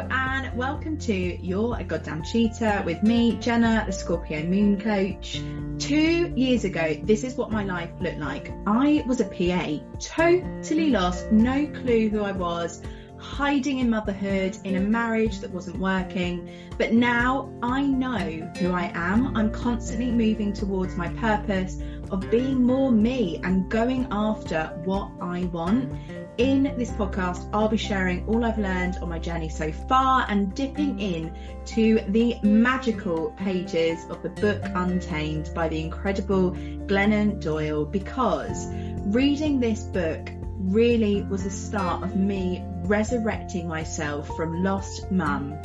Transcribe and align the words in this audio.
and 0.00 0.54
welcome 0.54 0.98
to 0.98 1.14
You're 1.14 1.78
a 1.78 1.84
Goddamn 1.84 2.22
Cheetah 2.22 2.82
with 2.84 3.02
me, 3.02 3.36
Jenna, 3.36 3.82
the 3.86 3.92
Scorpio 3.92 4.42
Moon 4.42 4.78
Coach. 4.78 5.40
Two 5.78 6.32
years 6.36 6.64
ago, 6.64 7.00
this 7.04 7.24
is 7.24 7.36
what 7.36 7.50
my 7.50 7.64
life 7.64 7.88
looked 7.98 8.18
like. 8.18 8.52
I 8.66 9.02
was 9.06 9.20
a 9.20 9.24
PA, 9.24 9.78
totally 9.98 10.90
lost, 10.90 11.32
no 11.32 11.66
clue 11.68 12.10
who 12.10 12.22
I 12.22 12.32
was, 12.32 12.82
hiding 13.16 13.78
in 13.78 13.88
motherhood, 13.88 14.58
in 14.64 14.76
a 14.76 14.80
marriage 14.80 15.38
that 15.38 15.50
wasn't 15.50 15.78
working. 15.78 16.50
But 16.76 16.92
now 16.92 17.50
I 17.62 17.82
know 17.82 18.50
who 18.58 18.72
I 18.72 18.90
am. 18.94 19.34
I'm 19.34 19.50
constantly 19.50 20.10
moving 20.10 20.52
towards 20.52 20.94
my 20.96 21.08
purpose 21.08 21.80
of 22.10 22.30
being 22.30 22.62
more 22.62 22.90
me 22.90 23.40
and 23.42 23.68
going 23.70 24.06
after 24.10 24.78
what 24.84 25.10
I 25.20 25.44
want. 25.44 25.92
In 26.38 26.64
this 26.76 26.90
podcast, 26.90 27.48
I'll 27.52 27.68
be 27.68 27.76
sharing 27.76 28.26
all 28.26 28.44
I've 28.44 28.58
learned 28.58 28.98
on 28.98 29.08
my 29.08 29.18
journey 29.18 29.48
so 29.48 29.72
far 29.72 30.26
and 30.28 30.54
dipping 30.54 31.00
in 31.00 31.34
to 31.66 32.00
the 32.08 32.36
magical 32.42 33.30
pages 33.38 34.04
of 34.10 34.22
the 34.22 34.28
book 34.28 34.62
Untamed 34.62 35.50
by 35.54 35.68
the 35.68 35.80
incredible 35.80 36.52
Glennon 36.52 37.40
Doyle 37.40 37.84
because 37.84 38.66
reading 39.06 39.60
this 39.60 39.84
book 39.84 40.30
really 40.58 41.22
was 41.22 41.44
the 41.44 41.50
start 41.50 42.02
of 42.02 42.16
me 42.16 42.62
resurrecting 42.84 43.68
myself 43.68 44.28
from 44.36 44.62
lost 44.62 45.10
mum 45.10 45.58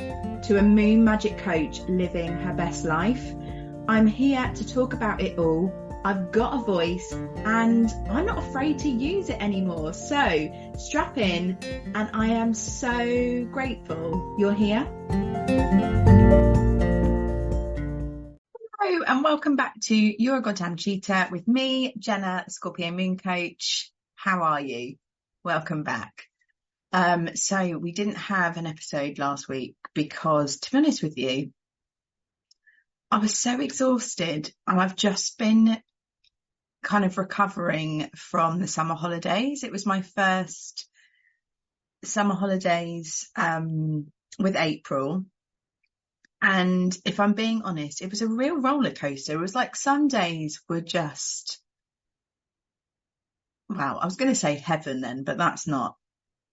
to 0.44 0.58
a 0.58 0.62
moon 0.62 1.04
magic 1.04 1.38
coach 1.40 1.82
living 1.88 2.32
her 2.32 2.54
best 2.54 2.86
life. 2.86 3.34
I'm 3.88 4.08
here 4.08 4.52
to 4.56 4.68
talk 4.68 4.94
about 4.94 5.22
it 5.22 5.38
all 5.38 5.74
I've 6.04 6.32
got 6.32 6.56
a 6.56 6.64
voice 6.64 7.12
and 7.12 7.88
I'm 8.10 8.26
not 8.26 8.40
afraid 8.40 8.80
to 8.80 8.90
use 8.90 9.30
it 9.30 9.40
anymore. 9.40 9.94
So 9.94 10.72
strap 10.76 11.20
in 11.20 11.60
and 11.94 12.10
I 12.12 12.30
am 12.30 12.56
so 12.56 13.46
grateful 13.52 14.36
you're 14.40 14.52
here. 14.52 14.84
Hello 18.80 19.04
and 19.06 19.24
welcome 19.24 19.56
back 19.56 19.80
to 19.82 19.96
You're 19.96 20.42
Goddamn 20.42 20.76
Cheetah 20.76 21.28
with 21.32 21.48
me, 21.48 21.94
Jenna, 22.00 22.46
Scorpio 22.50 22.90
Moon 22.90 23.18
Coach. 23.18 23.92
How 24.16 24.42
are 24.42 24.62
you? 24.62 24.96
Welcome 25.44 25.84
back. 25.84 26.24
Um, 26.92 27.36
so 27.36 27.78
we 27.78 27.92
didn't 27.92 28.18
have 28.18 28.58
an 28.58 28.66
episode 28.66 29.20
last 29.20 29.48
week 29.48 29.76
because 29.94 30.62
to 30.62 30.72
be 30.72 30.78
honest 30.80 31.04
with 31.04 31.20
you, 31.20 31.54
I 33.12 33.20
was 33.20 33.38
so 33.38 33.62
exhausted 33.62 34.52
and 34.66 34.82
I've 34.82 34.96
just 34.96 35.38
been 35.38 35.78
kind 36.84 37.06
of 37.06 37.18
recovering 37.18 38.10
from 38.16 38.60
the 38.60 38.68
summer 38.68 38.96
holidays. 38.96 39.64
It 39.64 39.72
was 39.72 39.86
my 39.86 40.02
first 40.02 40.88
summer 42.04 42.36
holidays 42.36 43.30
um, 43.36 44.08
with 44.40 44.56
April. 44.56 45.26
And 46.42 46.98
if 47.06 47.20
I'm 47.20 47.34
being 47.34 47.62
honest, 47.64 48.02
it 48.02 48.10
was 48.10 48.24
a 48.24 48.28
real 48.28 48.60
roller 48.60 48.92
coaster. 48.92 49.34
It 49.34 49.40
was 49.40 49.54
like 49.54 49.76
some 49.76 50.08
days 50.08 50.62
were 50.68 50.82
just, 50.82 51.60
wow, 53.70 54.00
I 54.02 54.06
was 54.06 54.16
going 54.16 54.32
to 54.32 54.36
say 54.36 54.56
heaven 54.56 55.02
then, 55.02 55.24
but 55.24 55.38
that's 55.38 55.68
not, 55.68 55.96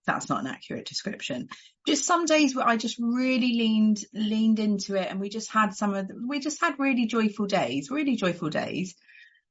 that's 0.05 0.29
not 0.29 0.41
an 0.41 0.47
accurate 0.47 0.85
description. 0.85 1.49
Just 1.87 2.05
some 2.05 2.25
days 2.25 2.55
where 2.55 2.67
I 2.67 2.77
just 2.77 2.99
really 2.99 3.53
leaned, 3.57 4.05
leaned 4.13 4.59
into 4.59 4.93
it 4.93 5.09
and 5.09 5.19
we 5.19 5.29
just 5.29 5.49
had 5.49 5.73
some 5.73 5.95
of, 5.95 6.07
the, 6.07 6.13
we 6.27 6.39
just 6.39 6.61
had 6.61 6.77
really 6.77 7.07
joyful 7.07 7.47
days, 7.47 7.89
really 7.89 8.15
joyful 8.15 8.49
days. 8.49 8.95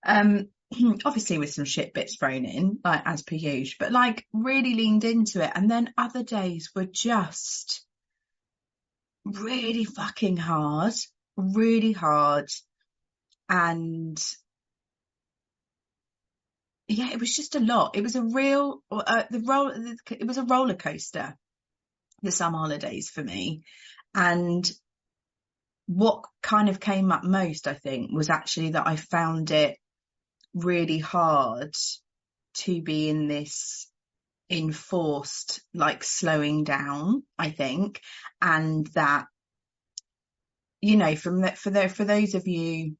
Um, 0.06 0.50
obviously 1.05 1.38
with 1.38 1.52
some 1.52 1.64
shit 1.64 1.94
bits 1.94 2.16
thrown 2.16 2.44
in, 2.44 2.78
like 2.84 3.02
as 3.05 3.22
per 3.22 3.34
usual, 3.34 3.77
but 3.78 3.92
like 3.92 4.27
really 4.33 4.74
leaned 4.74 5.05
into 5.05 5.42
it. 5.42 5.50
And 5.55 5.70
then 5.70 5.92
other 5.97 6.22
days 6.22 6.70
were 6.74 6.86
just 6.86 7.84
really 9.24 9.84
fucking 9.84 10.36
hard, 10.36 10.94
really 11.36 11.92
hard. 11.92 12.48
And 13.48 14.23
yeah, 16.86 17.11
it 17.12 17.20
was 17.20 17.35
just 17.35 17.55
a 17.55 17.61
lot. 17.61 17.96
It 17.96 18.02
was 18.02 18.17
a 18.17 18.23
real, 18.23 18.83
uh, 18.90 19.24
the 19.30 19.40
roll, 19.40 19.73
it 20.11 20.27
was 20.27 20.39
a 20.39 20.45
roller 20.45 20.74
coaster, 20.74 21.36
the 22.23 22.33
summer 22.33 22.58
holidays 22.58 23.11
for 23.11 23.23
me. 23.23 23.62
And 24.14 24.70
what 25.86 26.24
kind 26.42 26.68
of 26.68 26.80
came 26.80 27.12
up 27.12 27.24
most, 27.24 27.67
I 27.67 27.74
think, 27.74 28.11
was 28.12 28.29
actually 28.29 28.70
that 28.70 28.86
I 28.86 28.96
found 28.96 29.50
it 29.50 29.79
really 30.55 30.98
hard 30.98 31.75
to 32.55 32.83
be 32.83 33.09
in 33.09 33.29
this 33.29 33.89
enforced 34.51 35.61
like 35.75 36.03
slowing 36.03 36.64
down 36.64 37.23
i 37.39 37.51
think. 37.51 38.01
And 38.41 38.86
that 38.95 39.27
you 40.81 40.97
know 40.97 41.17
from 41.17 41.42
that 41.42 41.59
for 41.59 41.70
the 41.70 41.89
for 41.89 42.05
those 42.05 42.35
of 42.35 42.47
you 42.47 42.97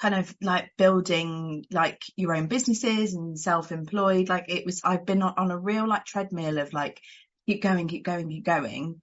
kind 0.00 0.14
of 0.14 0.34
like 0.40 0.70
building 0.76 1.64
like 1.70 2.02
your 2.16 2.34
own 2.34 2.46
businesses 2.46 3.14
and 3.14 3.38
self-employed 3.38 4.28
like 4.28 4.46
it 4.48 4.64
was 4.64 4.80
i've 4.84 5.04
been 5.04 5.22
on, 5.22 5.34
on 5.36 5.50
a 5.50 5.58
real 5.58 5.86
like 5.86 6.04
treadmill 6.04 6.58
of 6.58 6.72
like 6.72 7.00
keep 7.46 7.62
going 7.62 7.88
keep 7.88 8.04
going 8.04 8.28
keep 8.28 8.44
going. 8.44 9.00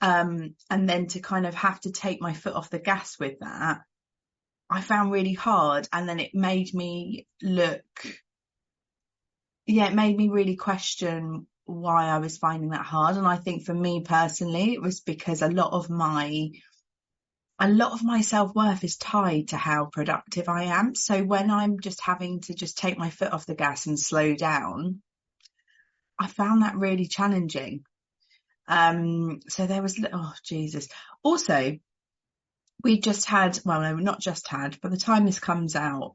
Um 0.00 0.54
and 0.70 0.88
then 0.88 1.06
to 1.08 1.20
kind 1.20 1.46
of 1.46 1.54
have 1.54 1.80
to 1.80 1.92
take 1.92 2.22
my 2.22 2.32
foot 2.32 2.54
off 2.54 2.70
the 2.70 2.78
gas 2.78 3.18
with 3.18 3.38
that 3.40 3.80
I 4.70 4.80
found 4.80 5.10
really 5.10 5.32
hard. 5.32 5.88
And 5.92 6.08
then 6.08 6.20
it 6.20 6.34
made 6.34 6.72
me 6.72 7.26
look, 7.42 7.82
yeah, 9.66 9.88
it 9.88 9.94
made 9.94 10.16
me 10.16 10.28
really 10.28 10.56
question 10.56 11.46
why 11.64 12.06
I 12.06 12.18
was 12.18 12.38
finding 12.38 12.70
that 12.70 12.86
hard. 12.86 13.16
And 13.16 13.26
I 13.26 13.36
think 13.36 13.64
for 13.64 13.74
me 13.74 14.02
personally, 14.02 14.72
it 14.72 14.82
was 14.82 15.00
because 15.00 15.42
a 15.42 15.50
lot 15.50 15.72
of 15.72 15.90
my, 15.90 16.50
a 17.58 17.68
lot 17.68 17.92
of 17.92 18.04
my 18.04 18.20
self 18.20 18.54
worth 18.54 18.84
is 18.84 18.96
tied 18.96 19.48
to 19.48 19.56
how 19.56 19.86
productive 19.86 20.48
I 20.48 20.64
am. 20.64 20.94
So 20.94 21.24
when 21.24 21.50
I'm 21.50 21.80
just 21.80 22.00
having 22.00 22.40
to 22.42 22.54
just 22.54 22.78
take 22.78 22.96
my 22.96 23.10
foot 23.10 23.32
off 23.32 23.46
the 23.46 23.54
gas 23.54 23.86
and 23.86 23.98
slow 23.98 24.36
down, 24.36 25.02
I 26.18 26.28
found 26.28 26.62
that 26.62 26.76
really 26.76 27.06
challenging. 27.06 27.84
Um, 28.68 29.40
so 29.48 29.66
there 29.66 29.82
was, 29.82 29.98
oh 30.12 30.32
Jesus. 30.44 30.88
Also, 31.24 31.78
we 32.82 33.00
just 33.00 33.26
had, 33.26 33.58
well, 33.64 33.80
no, 33.80 33.96
not 33.96 34.20
just 34.20 34.48
had, 34.48 34.80
by 34.80 34.88
the 34.88 34.96
time 34.96 35.26
this 35.26 35.38
comes 35.38 35.76
out, 35.76 36.14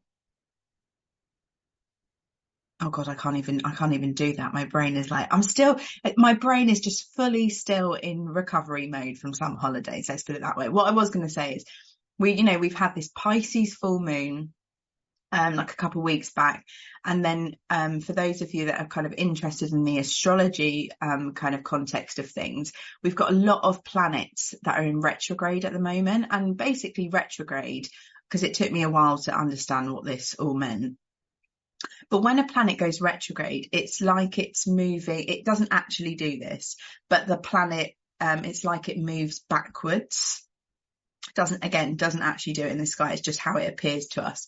oh 2.81 2.89
god, 2.89 3.07
I 3.07 3.15
can't 3.15 3.37
even, 3.37 3.61
I 3.65 3.73
can't 3.73 3.93
even 3.93 4.13
do 4.13 4.33
that. 4.33 4.53
My 4.53 4.65
brain 4.65 4.97
is 4.97 5.09
like, 5.09 5.33
I'm 5.33 5.43
still, 5.43 5.79
my 6.17 6.33
brain 6.33 6.69
is 6.69 6.79
just 6.79 7.15
fully 7.15 7.49
still 7.49 7.93
in 7.93 8.25
recovery 8.25 8.87
mode 8.87 9.17
from 9.17 9.33
some 9.33 9.55
holidays. 9.55 10.07
Let's 10.09 10.23
put 10.23 10.35
it 10.35 10.41
that 10.41 10.57
way. 10.57 10.69
What 10.69 10.87
I 10.87 10.91
was 10.91 11.09
going 11.09 11.25
to 11.25 11.33
say 11.33 11.55
is 11.55 11.65
we, 12.19 12.33
you 12.33 12.43
know, 12.43 12.57
we've 12.57 12.75
had 12.75 12.95
this 12.95 13.09
Pisces 13.15 13.75
full 13.75 13.99
moon 13.99 14.53
um, 15.31 15.55
like 15.55 15.71
a 15.71 15.75
couple 15.75 16.01
of 16.01 16.05
weeks 16.05 16.31
back. 16.31 16.65
And 17.03 17.23
then 17.23 17.55
um, 17.69 18.01
for 18.01 18.13
those 18.13 18.41
of 18.41 18.53
you 18.53 18.65
that 18.65 18.79
are 18.79 18.87
kind 18.87 19.05
of 19.05 19.13
interested 19.13 19.71
in 19.73 19.83
the 19.83 19.99
astrology 19.99 20.91
um, 21.01 21.33
kind 21.33 21.55
of 21.55 21.63
context 21.63 22.19
of 22.19 22.29
things, 22.29 22.73
we've 23.03 23.15
got 23.15 23.31
a 23.31 23.35
lot 23.35 23.63
of 23.63 23.83
planets 23.83 24.53
that 24.63 24.79
are 24.79 24.83
in 24.83 25.01
retrograde 25.01 25.65
at 25.65 25.73
the 25.73 25.79
moment. 25.79 26.27
And 26.31 26.57
basically 26.57 27.09
retrograde, 27.09 27.89
because 28.29 28.43
it 28.43 28.53
took 28.53 28.71
me 28.71 28.83
a 28.83 28.89
while 28.89 29.17
to 29.19 29.37
understand 29.37 29.91
what 29.91 30.05
this 30.05 30.35
all 30.35 30.53
meant. 30.53 30.97
But 32.09 32.23
when 32.23 32.39
a 32.39 32.47
planet 32.47 32.77
goes 32.77 33.01
retrograde, 33.01 33.69
it's 33.71 34.01
like 34.01 34.39
it's 34.39 34.67
moving. 34.67 35.25
It 35.27 35.45
doesn't 35.45 35.73
actually 35.73 36.15
do 36.15 36.39
this, 36.39 36.77
but 37.09 37.27
the 37.27 37.37
planet, 37.37 37.93
um, 38.19 38.45
it's 38.45 38.63
like 38.63 38.89
it 38.89 38.97
moves 38.97 39.39
backwards. 39.39 40.41
Doesn't 41.35 41.65
again 41.65 41.95
doesn't 41.95 42.21
actually 42.21 42.53
do 42.53 42.63
it 42.63 42.71
in 42.71 42.77
the 42.77 42.85
sky. 42.85 43.11
It's 43.11 43.21
just 43.21 43.39
how 43.39 43.57
it 43.57 43.67
appears 43.67 44.07
to 44.09 44.23
us 44.23 44.47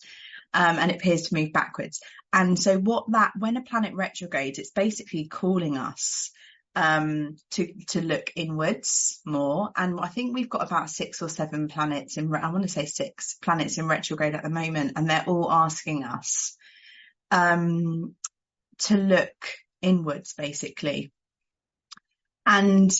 um, 0.53 0.77
and 0.77 0.91
it 0.91 0.97
appears 0.97 1.23
to 1.23 1.35
move 1.35 1.53
backwards. 1.53 2.01
And 2.33 2.57
so 2.59 2.77
what 2.77 3.11
that, 3.11 3.33
when 3.37 3.57
a 3.57 3.61
planet 3.61 3.93
retrogrades, 3.93 4.59
it's 4.59 4.71
basically 4.71 5.27
calling 5.27 5.77
us 5.77 6.31
um, 6.75 7.37
to 7.51 7.73
to 7.87 8.01
look 8.01 8.31
inwards 8.35 9.19
more. 9.25 9.71
And 9.75 9.99
I 9.99 10.07
think 10.09 10.35
we've 10.35 10.49
got 10.49 10.65
about 10.65 10.91
six 10.91 11.21
or 11.23 11.29
seven 11.29 11.67
planets 11.67 12.17
in. 12.17 12.33
I 12.35 12.51
want 12.51 12.63
to 12.63 12.69
say 12.69 12.85
six 12.85 13.35
planets 13.41 13.79
in 13.79 13.87
retrograde 13.87 14.35
at 14.35 14.43
the 14.43 14.49
moment, 14.49 14.93
and 14.95 15.09
they're 15.09 15.23
all 15.25 15.51
asking 15.51 16.03
us 16.03 16.55
um, 17.31 18.13
to 18.79 18.95
look 18.95 19.55
inwards, 19.81 20.33
basically. 20.33 21.11
And 22.45 22.91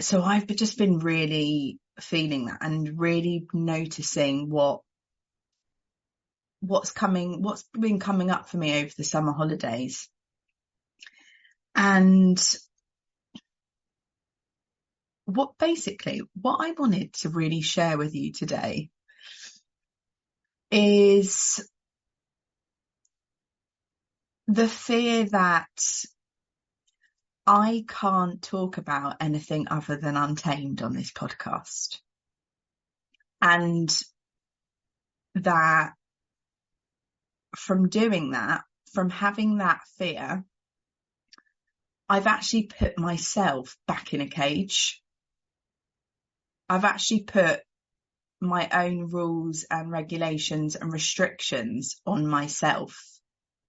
so 0.00 0.22
I've 0.22 0.46
just 0.46 0.78
been 0.78 0.98
really 0.98 1.78
feeling 2.00 2.46
that 2.46 2.58
and 2.62 2.98
really 2.98 3.46
noticing 3.52 4.48
what 4.48 4.80
what's 6.60 6.90
coming, 6.90 7.42
what's 7.42 7.64
been 7.78 8.00
coming 8.00 8.30
up 8.30 8.48
for 8.48 8.56
me 8.56 8.80
over 8.80 8.92
the 8.96 9.04
summer 9.04 9.32
holidays. 9.32 10.08
And 11.74 12.42
what 15.26 15.58
basically, 15.58 16.22
what 16.40 16.58
I 16.60 16.72
wanted 16.72 17.12
to 17.14 17.28
really 17.28 17.60
share 17.60 17.98
with 17.98 18.14
you 18.14 18.32
today 18.32 18.90
is 20.70 21.66
the 24.48 24.68
fear 24.68 25.24
that 25.26 25.68
I 27.46 27.84
can't 27.88 28.42
talk 28.42 28.78
about 28.78 29.16
anything 29.20 29.68
other 29.70 29.96
than 29.96 30.16
Untamed 30.16 30.82
on 30.82 30.94
this 30.94 31.12
podcast. 31.12 31.98
And 33.40 33.88
that 35.34 35.92
from 37.56 37.88
doing 37.88 38.30
that, 38.32 38.62
from 38.92 39.10
having 39.10 39.58
that 39.58 39.80
fear, 39.96 40.44
I've 42.08 42.26
actually 42.26 42.64
put 42.64 42.98
myself 42.98 43.76
back 43.86 44.14
in 44.14 44.20
a 44.20 44.28
cage. 44.28 45.02
I've 46.68 46.84
actually 46.84 47.22
put 47.22 47.60
my 48.40 48.68
own 48.72 49.10
rules 49.10 49.66
and 49.70 49.90
regulations 49.90 50.76
and 50.76 50.92
restrictions 50.92 52.00
on 52.06 52.26
myself 52.26 52.96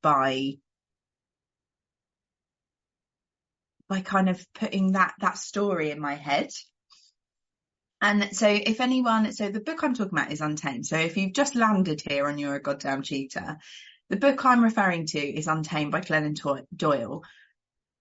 by 0.01 0.53
by 3.87 4.01
kind 4.01 4.29
of 4.29 4.45
putting 4.53 4.91
that 4.91 5.15
that 5.19 5.37
story 5.37 5.89
in 5.89 5.99
my 5.99 6.13
head. 6.13 6.49
And 8.01 8.35
so 8.35 8.47
if 8.47 8.79
anyone, 8.79 9.31
so 9.33 9.49
the 9.49 9.59
book 9.59 9.83
I'm 9.83 9.93
talking 9.93 10.17
about 10.17 10.31
is 10.31 10.41
Untamed. 10.41 10.85
So 10.85 10.97
if 10.97 11.17
you've 11.17 11.33
just 11.33 11.55
landed 11.55 12.01
here 12.01 12.27
and 12.27 12.39
you're 12.39 12.55
a 12.55 12.61
goddamn 12.61 13.01
cheetah, 13.01 13.57
the 14.09 14.17
book 14.17 14.43
I'm 14.45 14.63
referring 14.63 15.05
to 15.07 15.19
is 15.19 15.47
Untamed 15.47 15.91
by 15.91 16.01
Glennon 16.01 16.65
Doyle, 16.75 17.23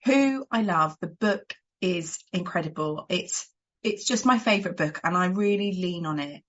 who 0.04 0.46
I 0.50 0.62
love. 0.62 0.96
The 1.00 1.08
book 1.08 1.54
is 1.80 2.18
incredible. 2.32 3.06
It's, 3.08 3.48
it's 3.82 4.04
just 4.04 4.24
my 4.24 4.38
favorite 4.38 4.76
book 4.76 5.00
and 5.02 5.16
I 5.16 5.26
really 5.26 5.72
lean 5.72 6.06
on 6.06 6.20
it 6.20 6.42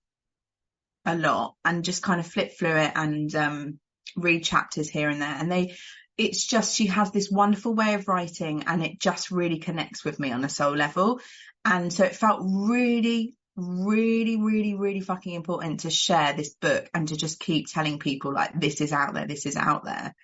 a 1.04 1.16
lot 1.16 1.56
and 1.64 1.84
just 1.84 2.02
kind 2.02 2.20
of 2.20 2.26
flip 2.26 2.52
through 2.58 2.76
it 2.76 2.92
and, 2.94 3.34
um, 3.34 3.80
read 4.16 4.44
chapters 4.44 4.88
here 4.88 5.08
and 5.08 5.20
there. 5.20 5.34
And 5.34 5.50
they, 5.50 5.76
it's 6.16 6.46
just, 6.46 6.76
she 6.76 6.86
has 6.86 7.10
this 7.10 7.30
wonderful 7.30 7.74
way 7.74 7.94
of 7.94 8.08
writing 8.08 8.64
and 8.66 8.84
it 8.84 9.00
just 9.00 9.30
really 9.30 9.58
connects 9.58 10.04
with 10.04 10.20
me 10.20 10.32
on 10.32 10.44
a 10.44 10.48
soul 10.48 10.76
level. 10.76 11.20
And 11.64 11.92
so 11.92 12.04
it 12.04 12.16
felt 12.16 12.40
really, 12.44 13.36
really, 13.56 14.36
really, 14.36 14.74
really 14.74 15.00
fucking 15.00 15.34
important 15.34 15.80
to 15.80 15.90
share 15.90 16.32
this 16.32 16.54
book 16.54 16.88
and 16.94 17.08
to 17.08 17.16
just 17.16 17.40
keep 17.40 17.66
telling 17.66 17.98
people 17.98 18.32
like, 18.32 18.58
this 18.58 18.80
is 18.80 18.92
out 18.92 19.14
there, 19.14 19.26
this 19.26 19.46
is 19.46 19.56
out 19.56 19.84
there. 19.84 20.14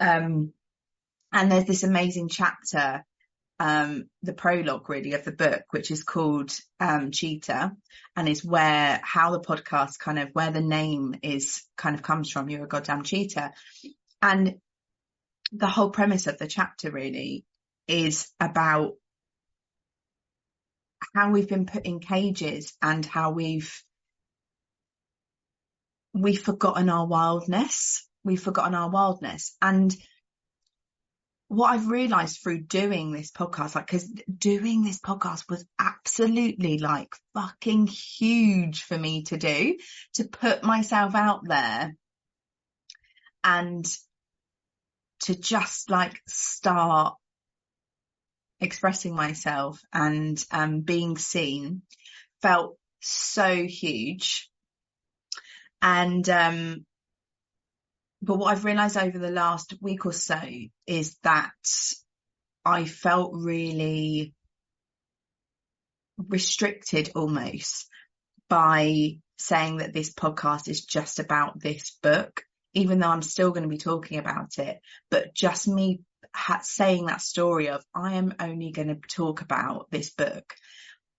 Um, 0.00 0.52
and 1.32 1.50
there's 1.50 1.64
this 1.64 1.82
amazing 1.82 2.28
chapter, 2.28 3.04
um, 3.58 4.04
the 4.22 4.32
prologue 4.32 4.88
really 4.88 5.14
of 5.14 5.24
the 5.24 5.32
book, 5.32 5.62
which 5.70 5.90
is 5.90 6.02
called, 6.02 6.52
um, 6.80 7.10
Cheetah 7.10 7.72
and 8.16 8.28
is 8.28 8.44
where, 8.44 9.00
how 9.02 9.30
the 9.30 9.40
podcast 9.40 9.98
kind 9.98 10.18
of, 10.18 10.30
where 10.32 10.50
the 10.50 10.60
name 10.60 11.16
is 11.22 11.62
kind 11.76 11.94
of 11.94 12.02
comes 12.02 12.30
from. 12.30 12.48
You're 12.48 12.64
a 12.64 12.68
goddamn 12.68 13.02
cheetah, 13.02 13.52
And 14.22 14.56
the 15.52 15.66
whole 15.66 15.90
premise 15.90 16.26
of 16.26 16.38
the 16.38 16.46
chapter 16.46 16.90
really 16.90 17.44
is 17.86 18.28
about 18.40 18.94
how 21.14 21.30
we've 21.30 21.48
been 21.48 21.66
put 21.66 21.86
in 21.86 22.00
cages 22.00 22.76
and 22.82 23.04
how 23.04 23.30
we've 23.30 23.82
we've 26.14 26.40
forgotten 26.40 26.88
our 26.88 27.06
wildness. 27.06 28.08
We've 28.22 28.40
forgotten 28.42 28.74
our 28.74 28.88
wildness. 28.88 29.56
And 29.60 29.94
what 31.48 31.68
I've 31.68 31.88
realized 31.88 32.40
through 32.42 32.62
doing 32.62 33.12
this 33.12 33.30
podcast, 33.30 33.74
like, 33.74 33.86
cause 33.86 34.08
doing 34.38 34.84
this 34.84 35.00
podcast 35.00 35.44
was 35.48 35.64
absolutely 35.78 36.78
like 36.78 37.14
fucking 37.34 37.88
huge 37.88 38.82
for 38.82 38.96
me 38.96 39.24
to 39.24 39.36
do, 39.36 39.76
to 40.14 40.24
put 40.24 40.62
myself 40.62 41.14
out 41.14 41.40
there 41.46 41.94
and 43.42 43.86
to 45.20 45.34
just 45.34 45.90
like 45.90 46.20
start 46.26 47.14
expressing 48.60 49.14
myself 49.14 49.80
and 49.92 50.42
um, 50.50 50.80
being 50.80 51.16
seen 51.18 51.82
felt 52.42 52.76
so 53.00 53.54
huge. 53.64 54.50
And, 55.82 56.28
um, 56.28 56.86
but 58.22 58.36
what 58.36 58.52
I've 58.52 58.64
realized 58.64 58.96
over 58.96 59.18
the 59.18 59.30
last 59.30 59.74
week 59.80 60.06
or 60.06 60.12
so 60.12 60.40
is 60.86 61.16
that 61.24 61.52
I 62.64 62.86
felt 62.86 63.32
really 63.34 64.32
restricted 66.16 67.10
almost 67.14 67.88
by 68.48 69.18
saying 69.38 69.78
that 69.78 69.92
this 69.92 70.14
podcast 70.14 70.68
is 70.68 70.84
just 70.84 71.18
about 71.18 71.60
this 71.60 71.96
book, 72.02 72.44
even 72.72 72.98
though 72.98 73.08
I'm 73.08 73.22
still 73.22 73.50
going 73.50 73.64
to 73.64 73.68
be 73.68 73.78
talking 73.78 74.18
about 74.18 74.58
it, 74.58 74.80
but 75.10 75.34
just 75.34 75.68
me 75.68 76.00
saying 76.62 77.06
that 77.06 77.20
story 77.20 77.68
of 77.68 77.84
I 77.94 78.14
am 78.14 78.34
only 78.40 78.70
going 78.72 78.88
to 78.88 79.00
talk 79.08 79.40
about 79.40 79.90
this 79.90 80.10
book, 80.10 80.54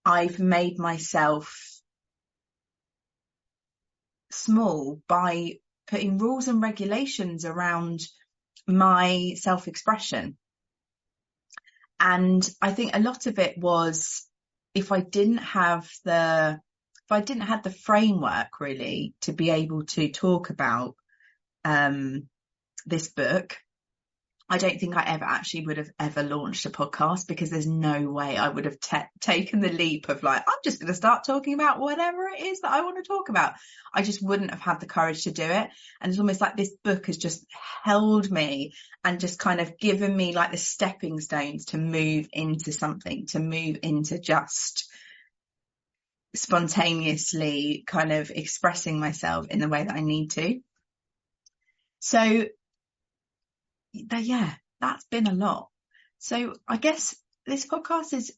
I've 0.03 0.39
made 0.39 0.77
myself 0.77 1.81
small 4.31 5.01
by 5.07 5.53
putting 5.87 6.17
rules 6.17 6.47
and 6.47 6.61
regulations 6.61 7.45
around 7.45 8.01
my 8.67 9.33
self-expression. 9.35 10.37
And 11.99 12.49
I 12.61 12.71
think 12.71 12.95
a 12.95 12.99
lot 12.99 13.25
of 13.25 13.39
it 13.39 13.57
was 13.57 14.27
if 14.73 14.91
I 14.91 14.99
didn't 14.99 15.37
have 15.37 15.89
the, 16.03 16.59
if 17.05 17.11
I 17.11 17.21
didn't 17.21 17.43
have 17.43 17.63
the 17.63 17.71
framework 17.71 18.59
really 18.59 19.13
to 19.21 19.31
be 19.31 19.49
able 19.49 19.85
to 19.85 20.09
talk 20.09 20.49
about, 20.49 20.95
um, 21.63 22.27
this 22.85 23.09
book, 23.09 23.57
I 24.47 24.59
don't 24.59 24.79
think 24.79 24.95
I 24.95 25.03
ever 25.03 25.25
actually 25.25 25.65
would 25.65 25.77
have 25.77 25.89
ever 25.99 26.21
launched 26.21 26.67
a 26.67 26.69
podcast 26.69 27.27
because 27.27 27.49
there's 27.49 27.65
no 27.65 28.11
way 28.11 28.37
I 28.37 28.47
would 28.47 28.65
have 28.65 28.79
te- 28.79 29.09
taken 29.19 29.59
the 29.59 29.71
leap 29.71 30.07
of 30.07 30.21
like, 30.21 30.43
I'm 30.47 30.59
just 30.63 30.79
going 30.79 30.87
to 30.87 30.93
start 30.93 31.23
talking 31.23 31.55
about 31.55 31.79
whatever 31.79 32.27
it 32.27 32.41
is 32.41 32.61
that 32.61 32.71
I 32.71 32.81
want 32.81 33.03
to 33.03 33.07
talk 33.07 33.29
about. 33.29 33.53
I 33.91 34.03
just 34.03 34.21
wouldn't 34.21 34.51
have 34.51 34.61
had 34.61 34.79
the 34.79 34.85
courage 34.85 35.23
to 35.23 35.31
do 35.31 35.41
it. 35.41 35.69
And 35.99 36.09
it's 36.09 36.19
almost 36.19 36.41
like 36.41 36.55
this 36.55 36.75
book 36.83 37.07
has 37.07 37.17
just 37.17 37.43
held 37.83 38.29
me 38.29 38.73
and 39.03 39.19
just 39.19 39.39
kind 39.39 39.59
of 39.59 39.79
given 39.79 40.15
me 40.15 40.35
like 40.35 40.51
the 40.51 40.57
stepping 40.57 41.19
stones 41.21 41.65
to 41.67 41.79
move 41.79 42.27
into 42.31 42.71
something, 42.71 43.25
to 43.27 43.39
move 43.39 43.79
into 43.81 44.19
just 44.19 44.87
spontaneously 46.35 47.83
kind 47.87 48.11
of 48.11 48.29
expressing 48.29 48.99
myself 48.99 49.47
in 49.47 49.57
the 49.57 49.69
way 49.69 49.83
that 49.83 49.95
I 49.95 50.01
need 50.01 50.31
to. 50.31 50.59
So 51.99 52.45
yeah, 54.19 54.53
that's 54.81 55.05
been 55.05 55.27
a 55.27 55.33
lot. 55.33 55.69
So 56.19 56.53
I 56.67 56.77
guess 56.77 57.15
this 57.45 57.65
podcast 57.65 58.13
is 58.13 58.33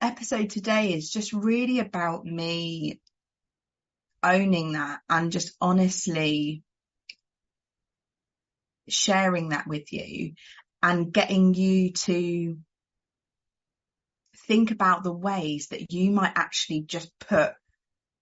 episode 0.00 0.50
today 0.50 0.94
is 0.94 1.10
just 1.10 1.32
really 1.32 1.78
about 1.78 2.24
me 2.24 3.00
owning 4.22 4.72
that 4.72 5.00
and 5.08 5.32
just 5.32 5.54
honestly 5.60 6.62
sharing 8.88 9.50
that 9.50 9.66
with 9.66 9.92
you 9.92 10.32
and 10.82 11.12
getting 11.12 11.54
you 11.54 11.92
to 11.92 12.56
think 14.46 14.70
about 14.70 15.04
the 15.04 15.12
ways 15.12 15.68
that 15.68 15.92
you 15.92 16.10
might 16.10 16.32
actually 16.34 16.82
just 16.82 17.10
put 17.20 17.52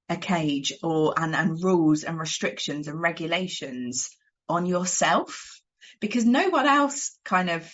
a 0.09 0.16
cage 0.16 0.73
or 0.82 1.14
and, 1.16 1.35
and 1.35 1.62
rules 1.62 2.04
and 2.04 2.18
restrictions 2.18 2.88
and 2.88 3.00
regulations 3.00 4.11
on 4.49 4.66
yourself 4.66 5.57
because 6.00 6.25
no 6.25 6.49
one 6.49 6.67
else 6.67 7.19
kind 7.25 7.50
of, 7.50 7.71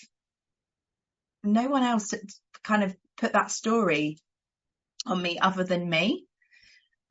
no 1.43 1.69
one 1.69 1.83
else 1.83 2.15
kind 2.63 2.85
of 2.85 2.97
put 3.17 3.33
that 3.35 3.51
story 3.51 4.19
on 5.07 5.21
me 5.21 5.39
other 5.39 5.65
than 5.65 5.89
me. 5.89 6.27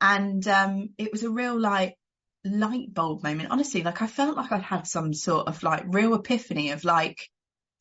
And, 0.00 0.46
um, 0.48 0.90
it 0.98 1.12
was 1.12 1.22
a 1.22 1.30
real 1.30 1.58
like 1.58 1.96
light 2.44 2.92
bulb 2.92 3.22
moment. 3.22 3.50
Honestly, 3.50 3.82
like 3.82 4.02
I 4.02 4.06
felt 4.06 4.36
like 4.36 4.52
I'd 4.52 4.62
had 4.62 4.86
some 4.86 5.14
sort 5.14 5.48
of 5.48 5.62
like 5.62 5.84
real 5.86 6.14
epiphany 6.14 6.72
of 6.72 6.84
like, 6.84 7.18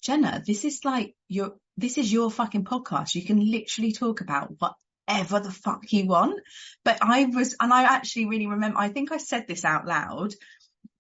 Jenna, 0.02 0.44
this 0.46 0.64
is 0.64 0.86
like 0.86 1.16
your, 1.28 1.54
this 1.78 1.98
is 1.98 2.12
your 2.12 2.30
fucking 2.30 2.66
podcast. 2.66 3.16
You 3.16 3.26
can 3.26 3.40
literally 3.40 3.94
talk 3.94 4.22
about 4.22 4.54
whatever 4.60 5.40
the 5.40 5.52
fuck 5.52 5.92
you 5.92 6.08
want. 6.08 6.40
But 6.86 7.00
I 7.02 7.26
was, 7.26 7.56
and 7.60 7.74
I 7.74 7.84
actually 7.84 8.28
really 8.28 8.48
remember, 8.48 8.78
I 8.78 8.90
think 8.90 9.12
I 9.12 9.18
said 9.18 9.48
this 9.48 9.66
out 9.66 9.88
loud 9.88 10.34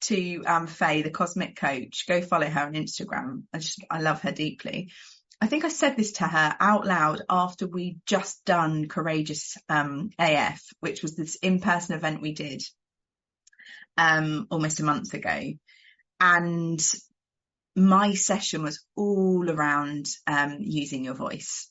to 0.03 0.43
um, 0.45 0.67
Faye, 0.67 1.01
the 1.01 1.09
cosmic 1.09 1.55
coach. 1.55 2.05
Go 2.07 2.21
follow 2.21 2.47
her 2.47 2.61
on 2.61 2.73
Instagram. 2.73 3.43
I 3.53 3.59
just, 3.59 3.83
I 3.89 4.01
love 4.01 4.21
her 4.21 4.31
deeply. 4.31 4.91
I 5.41 5.47
think 5.47 5.65
I 5.65 5.69
said 5.69 5.97
this 5.97 6.13
to 6.13 6.23
her 6.23 6.55
out 6.59 6.85
loud 6.85 7.21
after 7.29 7.67
we'd 7.67 7.99
just 8.05 8.45
done 8.45 8.87
Courageous 8.87 9.57
um, 9.67 10.11
AF, 10.17 10.61
which 10.79 11.01
was 11.01 11.15
this 11.15 11.35
in-person 11.35 11.95
event 11.95 12.21
we 12.21 12.33
did 12.33 12.63
um, 13.97 14.47
almost 14.49 14.79
a 14.79 14.85
month 14.85 15.13
ago. 15.13 15.53
And 16.19 16.81
my 17.75 18.13
session 18.13 18.63
was 18.63 18.85
all 18.95 19.49
around 19.49 20.05
um, 20.27 20.59
using 20.61 21.03
your 21.03 21.15
voice. 21.15 21.69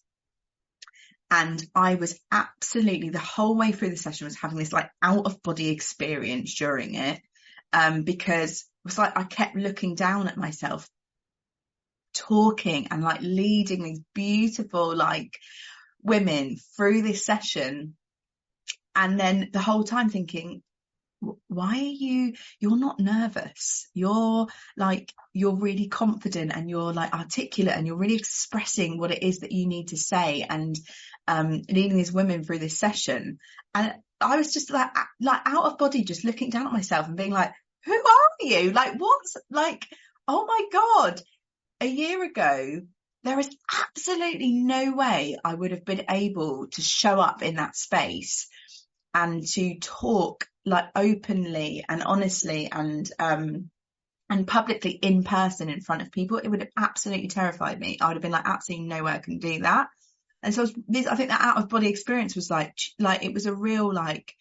And 1.31 1.65
I 1.75 1.95
was 1.95 2.21
absolutely 2.31 3.09
the 3.09 3.19
whole 3.19 3.57
way 3.57 3.73
through 3.73 3.91
the 3.91 3.97
session 3.97 4.27
was 4.27 4.37
having 4.37 4.59
this 4.59 4.73
like 4.73 4.91
out 5.01 5.25
of 5.25 5.43
body 5.43 5.71
experience 5.71 6.55
during 6.55 6.95
it 6.95 7.23
um, 7.73 8.03
because 8.03 8.61
it 8.63 8.85
was 8.85 8.99
like 8.99 9.17
I 9.17 9.25
kept 9.25 9.57
looking 9.57 9.95
down 9.95 10.29
at 10.29 10.37
myself 10.37 10.89
talking 12.15 12.89
and 12.91 13.03
like 13.03 13.21
leading 13.23 13.83
these 13.83 14.01
beautiful 14.15 14.95
like 14.95 15.39
women 16.03 16.57
through 16.77 17.03
this 17.03 17.25
session 17.25 17.97
and 18.95 19.19
then 19.19 19.49
the 19.53 19.61
whole 19.61 19.85
time 19.85 20.11
thinking 20.11 20.63
why 21.49 21.79
are 21.79 21.97
you 22.05 22.35
you're 22.59 22.79
not 22.79 22.99
nervous? 22.99 23.89
You're 23.95 24.47
like 24.77 25.13
you're 25.33 25.57
really 25.57 25.89
confident 25.89 26.53
and 26.55 26.69
you're 26.69 26.93
like 26.93 27.13
articulate 27.13 27.77
and 27.77 27.87
you're 27.87 27.97
really 27.97 28.17
expressing 28.17 28.99
what 28.99 29.13
it 29.13 29.23
is 29.23 29.41
that 29.41 29.53
you 29.53 29.67
need 29.67 29.89
to 29.89 29.97
say 29.97 30.45
and 30.49 30.77
um 31.29 31.63
leading 31.69 31.97
these 31.97 32.13
women 32.13 32.45
through 32.45 32.59
this 32.59 32.79
session. 32.79 33.39
And 33.75 33.95
I 34.21 34.37
was 34.37 34.53
just 34.53 34.71
like 34.71 34.91
like 35.21 35.43
out 35.47 35.65
of 35.65 35.79
body 35.79 36.05
just 36.05 36.25
looking 36.25 36.51
down 36.51 36.67
at 36.67 36.73
myself 36.73 37.07
and 37.07 37.17
being 37.17 37.33
like 37.33 37.53
who 37.85 37.95
are 37.95 38.31
you? 38.41 38.73
Like 38.73 38.95
what's 38.99 39.37
like 39.51 39.87
oh 40.27 40.47
my 40.47 40.67
god 40.73 41.21
a 41.81 41.87
year 41.87 42.23
ago 42.25 42.83
there 43.25 43.39
is 43.39 43.55
absolutely 43.81 44.53
no 44.53 44.93
way 44.93 45.37
I 45.45 45.55
would 45.55 45.71
have 45.71 45.85
been 45.85 46.05
able 46.11 46.67
to 46.73 46.81
show 46.81 47.21
up 47.21 47.43
in 47.43 47.57
that 47.57 47.77
space 47.77 48.49
and 49.15 49.47
to 49.47 49.79
talk 49.79 50.47
like 50.65 50.87
openly 50.95 51.85
and 51.89 52.03
honestly 52.03 52.71
and 52.71 53.11
um 53.19 53.71
and 54.33 54.47
publicly 54.47 54.93
in 54.93 55.25
person 55.25 55.69
in 55.69 55.83
front 55.83 56.01
of 56.01 56.11
people, 56.11 56.39
it 56.39 56.49
would 56.49 56.61
have 56.61 56.71
absolutely 56.77 57.29
terrified 57.29 57.79
me. 57.79 57.99
I 58.01 58.09
would 58.09 58.17
have 58.17 58.23
been 58.23 58.33
like, 58.33 58.47
absolutely 58.47 58.87
no 58.87 59.05
way 59.05 59.13
I 59.13 59.19
can 59.19 59.39
do 59.39 59.61
that. 59.61 59.89
And 60.43 60.55
so 60.55 60.67
this, 60.89 61.07
I 61.07 61.17
think 61.17 61.29
that 61.29 61.43
out 61.43 61.59
of 61.59 61.69
body 61.69 61.89
experience 61.89 62.35
was 62.35 62.51
like, 62.51 62.75
like 62.99 63.25
it 63.25 63.35
was 63.35 63.45
a 63.45 63.55
real 63.55 63.93
like, 63.93 64.33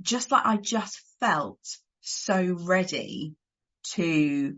just 0.00 0.30
like 0.30 0.46
I 0.46 0.56
just 0.56 1.00
felt 1.18 1.58
so 2.00 2.56
ready 2.60 3.34
to 3.94 4.56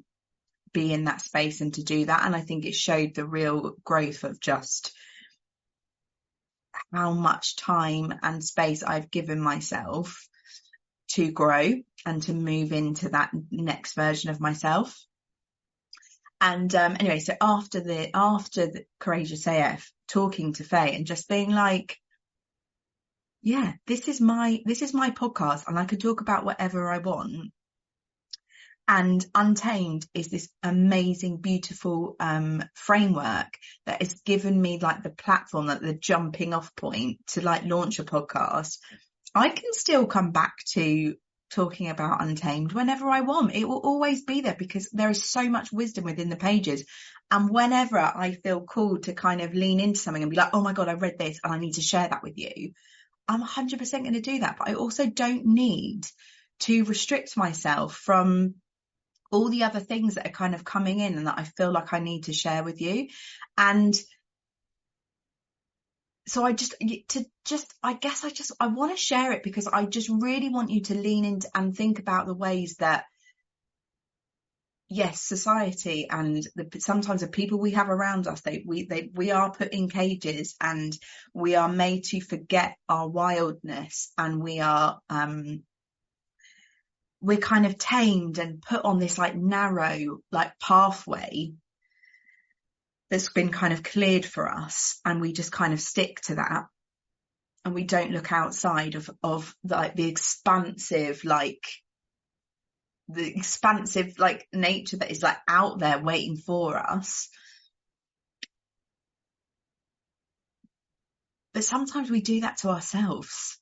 be 0.74 0.92
in 0.92 1.04
that 1.04 1.22
space 1.22 1.62
and 1.62 1.72
to 1.74 1.82
do 1.82 2.04
that. 2.04 2.26
And 2.26 2.36
I 2.36 2.40
think 2.40 2.66
it 2.66 2.74
showed 2.74 3.14
the 3.14 3.26
real 3.26 3.76
growth 3.82 4.24
of 4.24 4.40
just 4.40 4.92
how 6.92 7.12
much 7.12 7.56
time 7.56 8.18
and 8.22 8.44
space 8.44 8.82
I've 8.82 9.10
given 9.10 9.40
myself 9.40 10.28
to 11.12 11.30
grow 11.30 11.72
and 12.06 12.22
to 12.22 12.32
move 12.32 12.72
into 12.72 13.10
that 13.10 13.30
next 13.50 13.94
version 13.94 14.30
of 14.30 14.40
myself. 14.40 14.98
And 16.40 16.74
um, 16.74 16.96
anyway, 16.98 17.20
so 17.20 17.34
after 17.40 17.80
the 17.80 18.10
after 18.14 18.66
the 18.66 18.84
courageous 18.98 19.46
AF, 19.46 19.90
talking 20.08 20.52
to 20.54 20.64
Faye 20.64 20.94
and 20.96 21.06
just 21.06 21.28
being 21.28 21.50
like, 21.50 21.96
yeah, 23.42 23.74
this 23.86 24.08
is 24.08 24.20
my 24.20 24.60
this 24.64 24.82
is 24.82 24.92
my 24.92 25.10
podcast, 25.10 25.68
and 25.68 25.78
I 25.78 25.84
can 25.84 25.98
talk 25.98 26.20
about 26.20 26.44
whatever 26.44 26.90
I 26.90 26.98
want. 26.98 27.52
And 28.88 29.24
Untamed 29.34 30.06
is 30.12 30.28
this 30.28 30.48
amazing, 30.62 31.38
beautiful 31.38 32.16
um, 32.18 32.64
framework 32.74 33.56
that 33.86 34.02
has 34.02 34.14
given 34.22 34.60
me 34.60 34.78
like 34.80 35.02
the 35.02 35.10
platform, 35.10 35.66
like 35.66 35.80
the 35.80 35.94
jumping 35.94 36.52
off 36.52 36.74
point 36.74 37.18
to 37.28 37.40
like 37.40 37.64
launch 37.64 37.98
a 38.00 38.04
podcast. 38.04 38.78
I 39.34 39.48
can 39.48 39.72
still 39.72 40.06
come 40.06 40.32
back 40.32 40.54
to 40.72 41.14
talking 41.52 41.88
about 41.90 42.22
Untamed 42.22 42.72
whenever 42.72 43.08
I 43.08 43.20
want. 43.20 43.54
It 43.54 43.68
will 43.68 43.78
always 43.78 44.24
be 44.24 44.40
there 44.40 44.56
because 44.58 44.88
there 44.90 45.10
is 45.10 45.24
so 45.24 45.48
much 45.48 45.72
wisdom 45.72 46.04
within 46.04 46.28
the 46.28 46.36
pages. 46.36 46.84
And 47.30 47.50
whenever 47.50 47.98
I 47.98 48.32
feel 48.42 48.62
called 48.62 49.04
to 49.04 49.14
kind 49.14 49.40
of 49.40 49.54
lean 49.54 49.80
into 49.80 50.00
something 50.00 50.22
and 50.22 50.30
be 50.30 50.36
like, 50.36 50.50
oh 50.52 50.60
my 50.60 50.72
God, 50.72 50.88
I 50.88 50.94
read 50.94 51.18
this 51.18 51.40
and 51.42 51.52
I 51.52 51.58
need 51.58 51.74
to 51.74 51.82
share 51.82 52.08
that 52.08 52.22
with 52.22 52.36
you, 52.36 52.72
I'm 53.28 53.42
100% 53.42 53.90
going 53.90 54.12
to 54.14 54.20
do 54.20 54.40
that. 54.40 54.56
But 54.58 54.68
I 54.68 54.74
also 54.74 55.06
don't 55.06 55.46
need 55.46 56.04
to 56.60 56.84
restrict 56.84 57.36
myself 57.36 57.94
from 57.94 58.54
all 59.32 59.48
the 59.48 59.64
other 59.64 59.80
things 59.80 60.14
that 60.14 60.26
are 60.26 60.32
kind 60.32 60.54
of 60.54 60.64
coming 60.64 61.00
in 61.00 61.16
and 61.16 61.26
that 61.26 61.38
I 61.38 61.44
feel 61.44 61.72
like 61.72 61.92
I 61.92 61.98
need 61.98 62.24
to 62.24 62.32
share 62.32 62.62
with 62.62 62.80
you. 62.80 63.08
And 63.56 63.98
so 66.26 66.44
I 66.44 66.52
just 66.52 66.74
to 67.08 67.24
just 67.44 67.74
I 67.82 67.94
guess 67.94 68.24
I 68.24 68.30
just 68.30 68.52
I 68.60 68.68
want 68.68 68.92
to 68.92 68.96
share 68.96 69.32
it 69.32 69.42
because 69.42 69.66
I 69.66 69.86
just 69.86 70.08
really 70.08 70.50
want 70.50 70.70
you 70.70 70.82
to 70.82 70.94
lean 70.94 71.24
into 71.24 71.48
and 71.54 71.76
think 71.76 71.98
about 71.98 72.26
the 72.26 72.34
ways 72.34 72.76
that 72.76 73.04
yes 74.88 75.20
society 75.20 76.06
and 76.08 76.46
the, 76.54 76.68
sometimes 76.78 77.22
the 77.22 77.26
people 77.26 77.58
we 77.58 77.72
have 77.72 77.88
around 77.88 78.26
us 78.26 78.42
they 78.42 78.62
we 78.66 78.84
they 78.84 79.10
we 79.14 79.30
are 79.30 79.50
put 79.50 79.72
in 79.72 79.88
cages 79.88 80.54
and 80.60 80.96
we 81.34 81.54
are 81.54 81.68
made 81.68 82.04
to 82.04 82.20
forget 82.20 82.76
our 82.88 83.08
wildness 83.08 84.12
and 84.18 84.42
we 84.42 84.60
are 84.60 85.00
um 85.08 85.62
we're 87.22 87.38
kind 87.38 87.64
of 87.64 87.78
tamed 87.78 88.38
and 88.38 88.60
put 88.60 88.84
on 88.84 88.98
this 88.98 89.16
like 89.16 89.36
narrow 89.36 90.18
like 90.32 90.58
pathway 90.58 91.52
that's 93.10 93.28
been 93.28 93.50
kind 93.50 93.72
of 93.72 93.84
cleared 93.84 94.26
for 94.26 94.50
us 94.50 95.00
and 95.04 95.20
we 95.20 95.32
just 95.32 95.52
kind 95.52 95.72
of 95.72 95.80
stick 95.80 96.20
to 96.22 96.34
that. 96.34 96.66
And 97.64 97.74
we 97.74 97.84
don't 97.84 98.10
look 98.10 98.32
outside 98.32 98.96
of 98.96 99.08
of 99.22 99.54
like 99.62 99.94
the 99.94 100.08
expansive 100.08 101.24
like 101.24 101.64
the 103.08 103.24
expansive 103.24 104.18
like 104.18 104.48
nature 104.52 104.96
that 104.96 105.12
is 105.12 105.22
like 105.22 105.38
out 105.46 105.78
there 105.78 106.00
waiting 106.02 106.36
for 106.36 106.76
us. 106.76 107.28
But 111.54 111.62
sometimes 111.62 112.10
we 112.10 112.20
do 112.20 112.40
that 112.40 112.56
to 112.58 112.70
ourselves. 112.70 113.60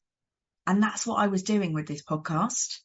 And 0.66 0.82
that's 0.82 1.06
what 1.06 1.16
I 1.16 1.26
was 1.26 1.42
doing 1.42 1.74
with 1.74 1.86
this 1.86 2.02
podcast 2.02 2.78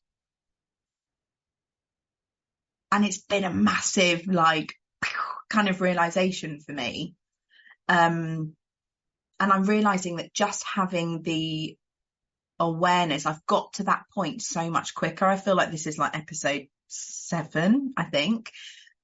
and 2.96 3.04
it's 3.04 3.18
been 3.18 3.44
a 3.44 3.54
massive 3.54 4.26
like 4.26 4.74
kind 5.50 5.68
of 5.68 5.82
realization 5.82 6.62
for 6.62 6.72
me. 6.72 7.14
Um, 7.90 8.56
and 9.38 9.52
I'm 9.52 9.66
realizing 9.66 10.16
that 10.16 10.34
just 10.34 10.64
having 10.64 11.22
the 11.22 11.78
awareness, 12.58 13.26
I've 13.26 13.46
got 13.46 13.74
to 13.74 13.84
that 13.84 14.04
point 14.14 14.42
so 14.42 14.72
much 14.72 14.96
quicker. 14.96 15.26
I 15.26 15.36
feel 15.36 15.56
like 15.56 15.72
this 15.72 15.88
is 15.88 15.98
like 15.98 16.18
episode 16.18 16.68
seven, 16.88 17.94
I 17.98 18.06
think. 18.06 18.52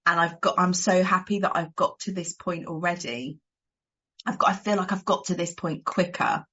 And 0.05 0.17
I've 0.17 0.39
got, 0.39 0.57
I'm 0.57 0.73
so 0.73 1.03
happy 1.03 1.39
that 1.39 1.55
I've 1.55 1.75
got 1.75 1.99
to 2.01 2.13
this 2.13 2.33
point 2.33 2.67
already. 2.67 3.39
I've 4.25 4.39
got, 4.39 4.51
I 4.51 4.53
feel 4.53 4.77
like 4.77 4.93
I've 4.93 5.05
got 5.05 5.25
to 5.25 5.35
this 5.35 5.53
point 5.53 5.83
quicker 5.83 6.45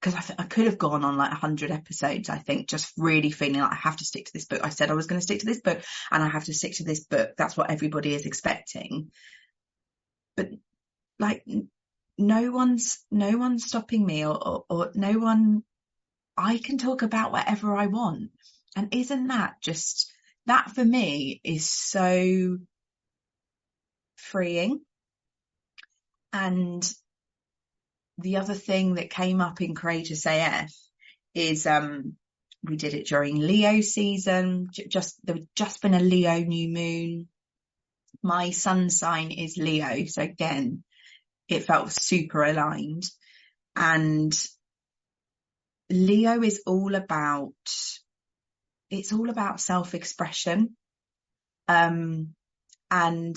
because 0.00 0.14
I, 0.14 0.20
th- 0.20 0.38
I 0.38 0.44
could 0.44 0.64
have 0.64 0.78
gone 0.78 1.04
on 1.04 1.18
like 1.18 1.30
100 1.30 1.70
episodes, 1.70 2.30
I 2.30 2.38
think, 2.38 2.68
just 2.68 2.92
really 2.96 3.30
feeling 3.30 3.60
like 3.60 3.72
I 3.72 3.76
have 3.76 3.96
to 3.96 4.04
stick 4.04 4.26
to 4.26 4.32
this 4.32 4.46
book. 4.46 4.60
I 4.64 4.70
said 4.70 4.90
I 4.90 4.94
was 4.94 5.06
going 5.06 5.18
to 5.18 5.22
stick 5.22 5.40
to 5.40 5.46
this 5.46 5.60
book 5.60 5.82
and 6.10 6.22
I 6.22 6.28
have 6.28 6.44
to 6.44 6.54
stick 6.54 6.74
to 6.76 6.84
this 6.84 7.04
book. 7.04 7.32
That's 7.36 7.56
what 7.56 7.70
everybody 7.70 8.14
is 8.14 8.24
expecting. 8.24 9.10
But 10.36 10.50
like, 11.18 11.44
no 12.16 12.50
one's, 12.50 13.04
no 13.10 13.36
one's 13.36 13.66
stopping 13.66 14.06
me 14.06 14.24
or, 14.24 14.36
or, 14.36 14.64
or 14.70 14.90
no 14.94 15.12
one, 15.18 15.64
I 16.34 16.58
can 16.58 16.78
talk 16.78 17.02
about 17.02 17.32
whatever 17.32 17.76
I 17.76 17.86
want. 17.86 18.30
And 18.74 18.94
isn't 18.94 19.26
that 19.26 19.56
just, 19.60 20.10
that 20.46 20.70
for 20.70 20.84
me 20.84 21.42
is 21.44 21.68
so 21.68 22.56
freeing. 24.16 24.80
And 26.32 26.90
the 28.20 28.36
other 28.36 28.54
thing 28.54 28.94
that 28.94 29.10
came 29.10 29.40
up 29.40 29.60
in 29.60 29.74
Courageous 29.74 30.26
AF 30.26 30.72
is 31.34 31.66
um, 31.66 32.16
we 32.62 32.76
did 32.76 32.94
it 32.94 33.06
during 33.06 33.38
Leo 33.38 33.80
season. 33.80 34.68
Just 34.88 35.16
there 35.24 35.36
had 35.36 35.48
just 35.54 35.82
been 35.82 35.94
a 35.94 36.00
Leo 36.00 36.38
new 36.40 36.68
moon. 36.68 37.28
My 38.22 38.50
sun 38.50 38.90
sign 38.90 39.30
is 39.30 39.56
Leo, 39.56 40.04
so 40.06 40.22
again, 40.22 40.82
it 41.48 41.64
felt 41.64 41.92
super 41.92 42.42
aligned. 42.42 43.04
And 43.74 44.36
Leo 45.88 46.42
is 46.42 46.62
all 46.66 46.94
about 46.94 47.52
it's 48.90 49.12
all 49.12 49.30
about 49.30 49.60
self-expression 49.60 50.76
um, 51.68 52.34
and 52.90 53.36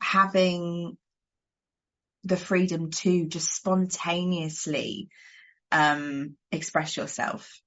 having 0.00 0.96
the 2.28 2.36
freedom 2.36 2.90
to 2.90 3.26
just 3.26 3.54
spontaneously 3.54 5.08
um, 5.72 6.36
express 6.52 6.96
yourself. 6.96 7.60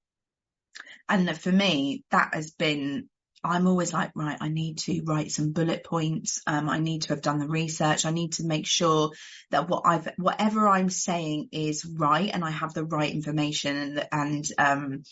And 1.09 1.37
for 1.37 1.51
me, 1.51 2.03
that 2.11 2.33
has 2.33 2.51
been, 2.51 3.09
I'm 3.43 3.67
always 3.67 3.91
like, 3.91 4.11
right, 4.15 4.37
I 4.39 4.49
need 4.49 4.77
to 4.79 5.01
write 5.05 5.31
some 5.31 5.51
bullet 5.51 5.83
points. 5.83 6.41
Um, 6.47 6.69
I 6.69 6.79
need 6.79 7.03
to 7.03 7.09
have 7.09 7.21
done 7.21 7.39
the 7.39 7.47
research. 7.47 8.05
I 8.05 8.11
need 8.11 8.33
to 8.33 8.45
make 8.45 8.67
sure 8.67 9.11
that 9.49 9.67
what 9.67 9.83
I've, 9.85 10.07
whatever 10.17 10.69
I'm 10.69 10.89
saying 10.89 11.49
is 11.51 11.85
right 11.85 12.29
and 12.33 12.45
I 12.45 12.51
have 12.51 12.73
the 12.73 12.85
right 12.85 13.11
information 13.11 13.75
and, 13.77 14.07
and, 14.11 14.45
um, 14.57 15.03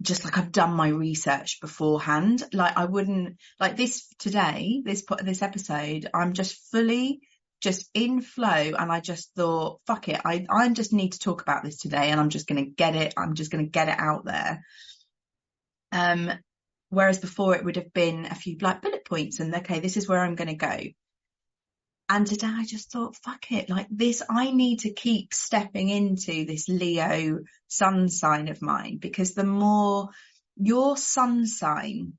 just 0.00 0.24
like 0.24 0.38
I've 0.38 0.52
done 0.52 0.72
my 0.72 0.88
research 0.88 1.60
beforehand. 1.60 2.44
Like 2.52 2.76
I 2.76 2.84
wouldn't 2.84 3.36
like 3.58 3.76
this 3.76 4.06
today, 4.18 4.80
this 4.84 5.04
this 5.22 5.42
episode. 5.42 6.08
I'm 6.14 6.34
just 6.34 6.70
fully 6.70 7.20
just 7.60 7.88
in 7.94 8.20
flow 8.20 8.48
and 8.48 8.92
I 8.92 9.00
just 9.00 9.32
thought, 9.34 9.80
fuck 9.86 10.08
it, 10.08 10.20
I, 10.24 10.46
I 10.48 10.68
just 10.70 10.92
need 10.92 11.12
to 11.12 11.18
talk 11.18 11.42
about 11.42 11.64
this 11.64 11.78
today 11.78 12.10
and 12.10 12.20
I'm 12.20 12.30
just 12.30 12.46
going 12.46 12.64
to 12.64 12.70
get 12.70 12.94
it, 12.94 13.14
I'm 13.16 13.34
just 13.34 13.50
going 13.50 13.64
to 13.64 13.70
get 13.70 13.88
it 13.88 13.98
out 13.98 14.24
there. 14.24 14.64
Um, 15.92 16.32
Whereas 16.90 17.18
before 17.18 17.54
it 17.54 17.64
would 17.64 17.76
have 17.76 17.92
been 17.92 18.26
a 18.26 18.34
few 18.34 18.56
like 18.60 18.80
bullet 18.80 19.04
points 19.04 19.40
and 19.40 19.54
okay, 19.54 19.80
this 19.80 19.96
is 19.96 20.08
where 20.08 20.20
I'm 20.20 20.36
going 20.36 20.48
to 20.48 20.54
go. 20.54 20.78
And 22.10 22.26
today 22.26 22.46
I 22.46 22.64
just 22.64 22.90
thought, 22.90 23.16
fuck 23.16 23.52
it, 23.52 23.68
like 23.68 23.88
this, 23.90 24.22
I 24.28 24.50
need 24.50 24.80
to 24.80 24.94
keep 24.94 25.34
stepping 25.34 25.90
into 25.90 26.46
this 26.46 26.66
Leo 26.66 27.40
sun 27.66 28.08
sign 28.08 28.48
of 28.48 28.62
mine 28.62 28.96
because 28.96 29.34
the 29.34 29.44
more 29.44 30.08
your 30.56 30.96
sun 30.96 31.46
sign 31.46 32.14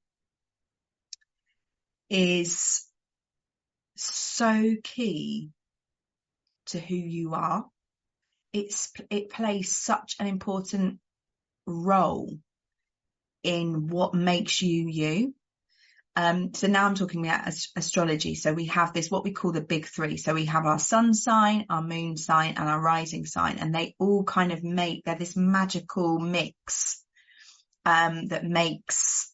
is 2.12 2.86
so 4.03 4.75
key 4.84 5.50
to 6.68 6.79
who 6.79 6.96
you 6.96 7.34
are. 7.34 7.65
It's, 8.53 8.91
it 9.10 9.29
plays 9.29 9.75
such 9.75 10.15
an 10.20 10.27
important 10.27 11.00
role 11.65 12.38
in 13.44 13.88
what 13.88 14.13
makes 14.13 14.62
you 14.62 14.88
you. 14.88 15.34
Um, 16.15 16.53
so 16.53 16.68
now 16.68 16.86
I'm 16.86 16.96
talking 16.96 17.25
about 17.25 17.48
ast- 17.48 17.72
astrology. 17.75 18.36
So 18.36 18.51
we 18.53 18.65
have 18.65 18.94
this, 18.94 19.10
what 19.10 19.24
we 19.24 19.32
call 19.32 19.51
the 19.51 19.62
big 19.62 19.86
three. 19.86 20.18
So 20.18 20.34
we 20.34 20.46
have 20.46 20.65
our 20.65 20.79
sun 20.79 21.13
sign, 21.13 21.65
our 21.70 21.82
moon 21.82 22.18
sign 22.18 22.56
and 22.58 22.68
our 22.68 22.82
rising 22.82 23.25
sign, 23.25 23.60
and 23.60 23.74
they 23.74 23.96
all 24.00 24.24
kind 24.24 24.51
of 24.51 24.63
make, 24.63 25.06
they're 25.06 25.15
this 25.15 25.38
magical 25.38 26.20
mix, 26.20 27.03
um, 27.86 28.27
that 28.27 28.44
makes 28.44 29.34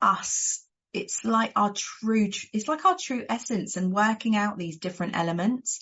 us 0.00 0.64
it's 0.92 1.24
like 1.24 1.52
our 1.56 1.72
true 1.72 2.30
it's 2.52 2.68
like 2.68 2.84
our 2.84 2.96
true 2.96 3.24
essence 3.28 3.76
and 3.76 3.92
working 3.92 4.36
out 4.36 4.58
these 4.58 4.78
different 4.78 5.16
elements 5.16 5.80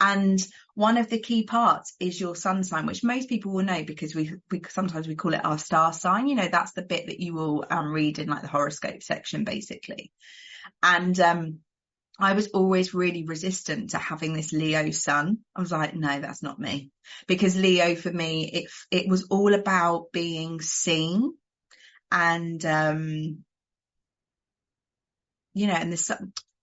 and 0.00 0.44
one 0.74 0.96
of 0.96 1.10
the 1.10 1.18
key 1.18 1.42
parts 1.42 1.94
is 1.98 2.20
your 2.20 2.36
sun 2.36 2.62
sign 2.64 2.86
which 2.86 3.04
most 3.04 3.28
people 3.28 3.52
will 3.52 3.64
know 3.64 3.82
because 3.82 4.14
we, 4.14 4.32
we 4.50 4.62
sometimes 4.68 5.08
we 5.08 5.14
call 5.14 5.34
it 5.34 5.44
our 5.44 5.58
star 5.58 5.92
sign 5.92 6.28
you 6.28 6.34
know 6.34 6.48
that's 6.48 6.72
the 6.72 6.82
bit 6.82 7.06
that 7.06 7.20
you 7.20 7.34
will 7.34 7.64
um, 7.70 7.92
read 7.92 8.18
in 8.18 8.28
like 8.28 8.42
the 8.42 8.48
horoscope 8.48 9.02
section 9.02 9.44
basically 9.44 10.12
and 10.82 11.18
um 11.20 11.58
I 12.20 12.32
was 12.32 12.48
always 12.48 12.94
really 12.94 13.22
resistant 13.24 13.90
to 13.90 13.98
having 13.98 14.32
this 14.32 14.52
Leo 14.52 14.90
sun. 14.90 15.38
I 15.54 15.60
was 15.60 15.70
like, 15.70 15.94
no, 15.94 16.18
that's 16.18 16.42
not 16.42 16.58
me. 16.58 16.90
Because 17.28 17.54
Leo 17.54 17.94
for 17.94 18.10
me, 18.10 18.50
it, 18.52 18.70
it 18.90 19.08
was 19.08 19.28
all 19.30 19.54
about 19.54 20.10
being 20.12 20.60
seen 20.60 21.34
and, 22.10 22.64
um, 22.66 23.44
you 25.54 25.66
know, 25.66 25.74
and 25.74 25.92
this, 25.92 26.10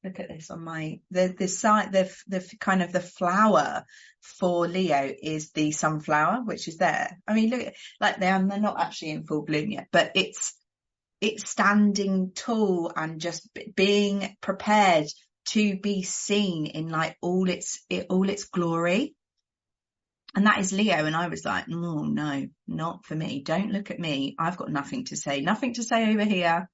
look 0.04 0.20
at 0.20 0.30
this 0.30 0.51
on 0.51 0.63
my, 0.63 1.00
the, 1.12 1.34
the 1.38 1.48
side, 1.48 1.92
the, 1.92 2.13
the 2.27 2.48
kind 2.60 2.82
of 2.82 2.92
the 2.92 3.00
flower 3.00 3.86
for 4.22 4.68
Leo 4.68 5.13
is 5.22 5.51
the 5.51 5.72
sunflower, 5.72 6.44
which 6.46 6.68
is 6.68 6.77
there. 6.77 7.20
I 7.27 7.34
mean, 7.34 7.50
look, 7.50 7.74
like 8.00 8.20
they're, 8.20 8.42
they're 8.48 8.60
not 8.60 8.80
actually 8.80 9.12
in 9.12 9.24
full 9.24 9.44
bloom 9.44 9.72
yet, 9.72 9.88
but 9.92 10.12
it's, 10.15 10.54
it's 11.22 11.50
standing 11.50 12.32
tall 12.36 12.92
and 12.96 13.20
just 13.20 13.50
being 13.75 14.36
prepared 14.42 15.08
to 15.46 15.80
be 15.80 16.04
seen 16.04 16.65
in 16.65 16.89
like 16.89 17.18
all 17.22 17.50
its, 17.50 17.84
it, 17.89 18.08
all 18.10 18.30
its 18.30 18.46
glory. 18.46 19.15
And 20.36 20.46
that 20.48 20.60
is 20.60 20.74
Leo. 20.74 21.06
And 21.06 21.15
I 21.15 21.30
was 21.30 21.46
like, 21.46 21.65
oh 21.72 22.04
no, 22.04 22.48
not 22.68 23.06
for 23.06 23.15
me. 23.15 23.42
Don't 23.42 23.72
look 23.72 23.89
at 23.89 24.00
me. 24.00 24.36
I've 24.38 24.58
got 24.58 24.70
nothing 24.70 25.06
to 25.06 25.15
say, 25.15 25.42
nothing 25.42 25.75
to 25.75 25.84
say 25.84 26.12
over 26.12 26.25
here. 26.25 26.70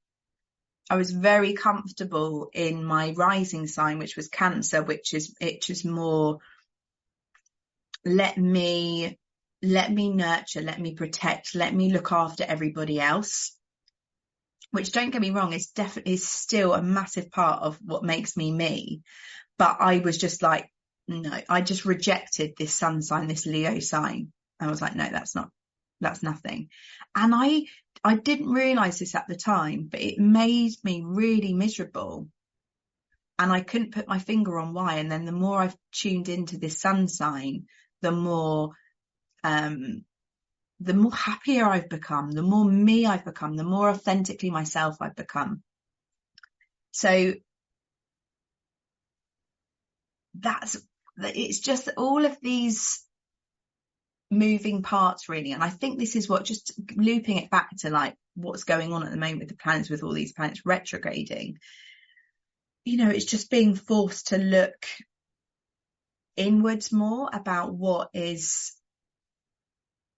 I 0.89 0.95
was 0.95 1.11
very 1.11 1.53
comfortable 1.53 2.49
in 2.53 2.83
my 2.83 3.13
rising 3.15 3.67
sign, 3.67 3.99
which 3.99 4.17
was 4.17 4.27
Cancer, 4.27 4.83
which 4.83 5.13
is 5.13 5.33
it 5.39 5.65
more 5.85 6.39
let 8.03 8.37
me 8.37 9.17
let 9.61 9.91
me 9.91 10.09
nurture, 10.09 10.61
let 10.61 10.79
me 10.79 10.95
protect, 10.95 11.53
let 11.53 11.73
me 11.73 11.91
look 11.91 12.11
after 12.11 12.43
everybody 12.43 12.99
else. 12.99 13.55
Which 14.71 14.91
don't 14.91 15.11
get 15.11 15.21
me 15.21 15.31
wrong, 15.31 15.53
is 15.53 15.67
definitely 15.67 16.17
still 16.17 16.73
a 16.73 16.81
massive 16.81 17.29
part 17.29 17.61
of 17.61 17.77
what 17.83 18.03
makes 18.03 18.35
me 18.35 18.51
me. 18.51 19.01
But 19.57 19.77
I 19.79 19.99
was 19.99 20.17
just 20.17 20.41
like, 20.41 20.71
no, 21.07 21.39
I 21.47 21.61
just 21.61 21.85
rejected 21.85 22.53
this 22.57 22.73
sun 22.73 23.01
sign, 23.01 23.27
this 23.27 23.45
Leo 23.45 23.79
sign. 23.79 24.31
I 24.59 24.67
was 24.67 24.81
like, 24.81 24.95
no, 24.95 25.07
that's 25.11 25.35
not, 25.35 25.49
that's 25.99 26.23
nothing. 26.23 26.69
And 27.13 27.33
I 27.35 27.65
I 28.03 28.15
didn't 28.15 28.51
realize 28.51 28.99
this 28.99 29.15
at 29.15 29.27
the 29.27 29.35
time, 29.35 29.87
but 29.91 30.01
it 30.01 30.17
made 30.17 30.73
me 30.83 31.03
really 31.05 31.53
miserable. 31.53 32.27
And 33.37 33.51
I 33.51 33.61
couldn't 33.61 33.93
put 33.93 34.07
my 34.07 34.19
finger 34.19 34.59
on 34.59 34.73
why. 34.73 34.95
And 34.95 35.11
then 35.11 35.25
the 35.25 35.31
more 35.31 35.61
I've 35.61 35.77
tuned 35.91 36.29
into 36.29 36.57
this 36.57 36.79
sun 36.79 37.07
sign, 37.07 37.67
the 38.01 38.11
more, 38.11 38.71
um, 39.43 40.03
the 40.79 40.93
more 40.95 41.13
happier 41.13 41.65
I've 41.65 41.89
become, 41.89 42.31
the 42.31 42.41
more 42.41 42.65
me 42.65 43.05
I've 43.05 43.25
become, 43.25 43.55
the 43.55 43.63
more 43.63 43.89
authentically 43.89 44.49
myself 44.49 44.97
I've 44.99 45.15
become. 45.15 45.61
So 46.91 47.33
that's, 50.39 50.77
it's 51.17 51.59
just 51.59 51.89
all 51.97 52.25
of 52.25 52.37
these 52.41 53.05
moving 54.31 54.81
parts 54.81 55.29
really. 55.29 55.51
And 55.51 55.63
I 55.63 55.69
think 55.69 55.99
this 55.99 56.15
is 56.15 56.27
what 56.27 56.45
just 56.45 56.71
looping 56.95 57.37
it 57.37 57.51
back 57.51 57.69
to 57.79 57.89
like 57.89 58.15
what's 58.35 58.63
going 58.63 58.93
on 58.93 59.03
at 59.03 59.11
the 59.11 59.17
moment 59.17 59.39
with 59.39 59.49
the 59.49 59.55
planets, 59.55 59.89
with 59.89 60.03
all 60.03 60.13
these 60.13 60.33
planets 60.33 60.65
retrograding. 60.65 61.57
You 62.85 62.97
know, 62.97 63.09
it's 63.09 63.25
just 63.25 63.51
being 63.51 63.75
forced 63.75 64.29
to 64.29 64.37
look 64.37 64.87
inwards 66.37 66.91
more 66.91 67.29
about 67.31 67.73
what 67.73 68.09
is 68.13 68.71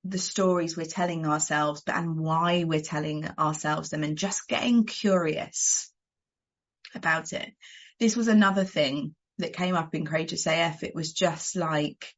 the 0.05 0.19
stories 0.19 0.77
we're 0.77 0.85
telling 0.85 1.25
ourselves 1.25 1.81
but 1.85 1.95
and 1.95 2.19
why 2.19 2.65
we're 2.65 2.81
telling 2.81 3.27
ourselves 3.39 3.89
them 3.89 4.03
and 4.03 4.17
just 4.17 4.47
getting 4.47 4.85
curious 4.85 5.91
about 6.93 7.33
it. 7.33 7.51
This 7.99 8.15
was 8.15 8.27
another 8.27 8.63
thing 8.63 9.15
that 9.39 9.53
came 9.53 9.75
up 9.75 9.95
in 9.95 10.05
Courageous 10.05 10.45
AF. 10.45 10.83
It 10.83 10.93
was 10.93 11.13
just 11.13 11.55
like, 11.55 12.13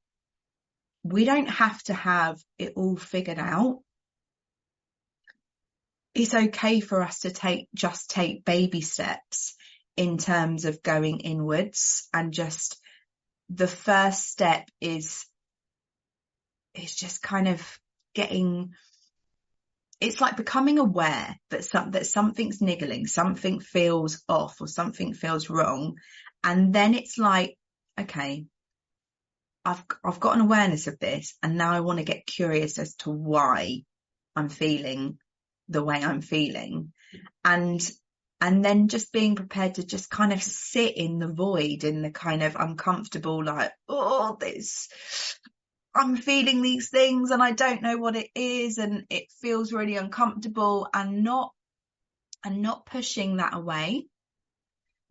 we 1.06 1.24
don't 1.24 1.50
have 1.50 1.84
to 1.84 1.94
have 1.94 2.44
it 2.58 2.74
all 2.76 2.96
figured 2.96 3.38
out. 3.38 3.82
It's 6.16 6.34
okay 6.34 6.80
for 6.80 7.04
us 7.04 7.20
to 7.20 7.30
take, 7.30 7.68
just 7.76 8.10
take 8.10 8.44
baby 8.44 8.82
steps 8.82 9.56
in 9.96 10.18
terms 10.18 10.66
of 10.66 10.82
going 10.82 11.20
inwards 11.20 12.08
and 12.12 12.34
just 12.34 12.82
the 13.50 13.68
first 13.68 14.28
step 14.28 14.68
is, 14.82 15.28
is 16.74 16.96
just 16.96 17.22
kind 17.22 17.50
of 17.50 17.80
getting, 18.16 18.74
it's 20.02 20.20
like 20.20 20.38
becoming 20.38 20.80
aware 20.80 21.36
that 21.52 21.66
some, 21.66 21.92
that 21.92 22.08
something's 22.08 22.62
niggling, 22.62 23.06
something 23.06 23.60
feels 23.60 24.24
off 24.28 24.60
or 24.60 24.68
something 24.68 25.14
feels 25.14 25.52
wrong. 25.52 25.98
And 26.44 26.74
then 26.74 26.96
it's 26.96 27.20
like, 27.20 27.56
okay, 28.00 28.48
I've, 29.66 29.84
I've 30.04 30.20
got 30.20 30.36
an 30.36 30.42
awareness 30.42 30.88
of 30.88 31.00
this 31.00 31.36
and 31.42 31.58
now 31.58 31.72
I 31.72 31.80
want 31.80 31.98
to 32.00 32.06
get 32.06 32.28
curious 32.28 32.78
as 32.78 32.96
to 32.98 33.10
why 33.10 33.82
I'm 34.36 34.50
feeling 34.50 35.18
the 35.70 35.84
way 35.84 35.96
I'm 35.96 36.22
feeling. 36.22 36.94
And, 37.44 37.82
and 38.40 38.64
then 38.64 38.88
just 38.90 39.12
being 39.12 39.36
prepared 39.36 39.76
to 39.76 39.86
just 39.86 40.10
kind 40.10 40.32
of 40.32 40.44
sit 40.44 40.98
in 40.98 41.18
the 41.18 41.28
void 41.28 41.84
in 41.84 42.04
the 42.04 42.12
kind 42.12 42.44
of 42.44 42.56
uncomfortable, 42.56 43.44
like, 43.44 43.72
oh, 43.90 44.38
this, 44.40 44.88
I'm 45.96 46.16
feeling 46.18 46.62
these 46.62 46.90
things 46.90 47.32
and 47.32 47.42
I 47.42 47.52
don't 47.52 47.82
know 47.82 47.98
what 47.98 48.16
it 48.16 48.30
is 48.36 48.78
and 48.78 49.06
it 49.10 49.32
feels 49.42 49.74
really 49.74 49.96
uncomfortable 49.96 50.88
and 50.94 51.24
not, 51.24 51.54
and 52.44 52.62
not 52.62 52.86
pushing 52.86 53.38
that 53.38 53.56
away 53.56 54.06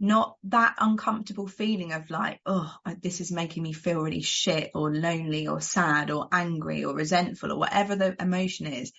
not 0.05 0.37
that 0.45 0.75
uncomfortable 0.81 1.47
feeling 1.47 1.93
of 1.93 2.11
like, 2.11 2.39
oh, 2.45 2.71
this 3.01 3.23
is 3.23 3.33
making 3.33 3.63
me 3.63 3.73
feel 3.73 4.03
really 4.03 4.21
shit 4.21 4.71
or 4.75 4.95
lonely 4.95 5.49
or 5.49 5.63
sad 5.63 6.11
or 6.11 6.29
angry 6.31 6.85
or 6.85 6.95
resentful 6.95 7.51
or 7.51 7.59
whatever 7.59 7.97
the 7.97 8.15
emotion 8.21 8.67
is, 8.67 8.93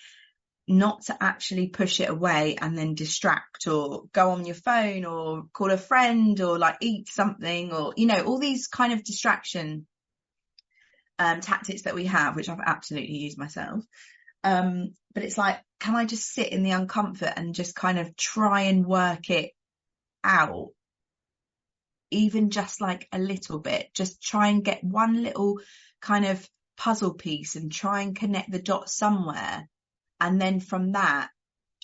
not 0.67 1.03
to 1.03 1.15
actually 1.21 1.67
push 1.67 1.99
it 1.99 2.09
away 2.09 2.55
and 2.59 2.75
then 2.75 2.95
distract 2.95 3.67
or 3.67 4.05
go 4.13 4.31
on 4.31 4.45
your 4.45 4.55
phone 4.55 5.05
or 5.05 5.43
call 5.53 5.69
a 5.69 5.77
friend 5.77 6.41
or 6.41 6.57
like 6.57 6.77
eat 6.81 7.07
something 7.07 7.71
or, 7.71 7.93
you 7.95 8.07
know, 8.07 8.23
all 8.23 8.39
these 8.39 8.65
kind 8.65 8.91
of 8.91 9.03
distraction 9.03 9.85
um, 11.19 11.39
tactics 11.39 11.83
that 11.83 11.93
we 11.93 12.07
have, 12.07 12.35
which 12.35 12.49
I've 12.49 12.57
absolutely 12.65 13.15
used 13.15 13.37
myself. 13.37 13.85
Um, 14.43 14.95
but 15.13 15.21
it's 15.21 15.37
like, 15.37 15.59
can 15.79 15.95
I 15.95 16.05
just 16.05 16.33
sit 16.33 16.49
in 16.49 16.63
the 16.63 16.71
uncomfort 16.71 17.33
and 17.35 17.53
just 17.53 17.75
kind 17.75 17.99
of 17.99 18.17
try 18.17 18.61
and 18.61 18.87
work 18.87 19.29
it 19.29 19.51
out 20.23 20.69
even 22.15 22.49
just 22.49 22.82
like 22.82 23.08
a 23.12 23.19
little 23.19 23.60
bit, 23.60 23.93
just 23.93 24.23
try 24.23 24.47
and 24.47 24.63
get 24.63 24.84
one 24.84 25.21
little 25.21 25.60
kind 26.01 26.25
of 26.25 26.47
puzzle 26.78 27.13
piece 27.13 27.56
and 27.56 27.71
try 27.71 28.01
and 28.01 28.15
connect 28.15 28.51
the 28.51 28.62
dots 28.62 28.95
somewhere. 28.95 29.67
And 30.19 30.39
then 30.39 30.60
from 30.60 30.93
that, 30.93 31.30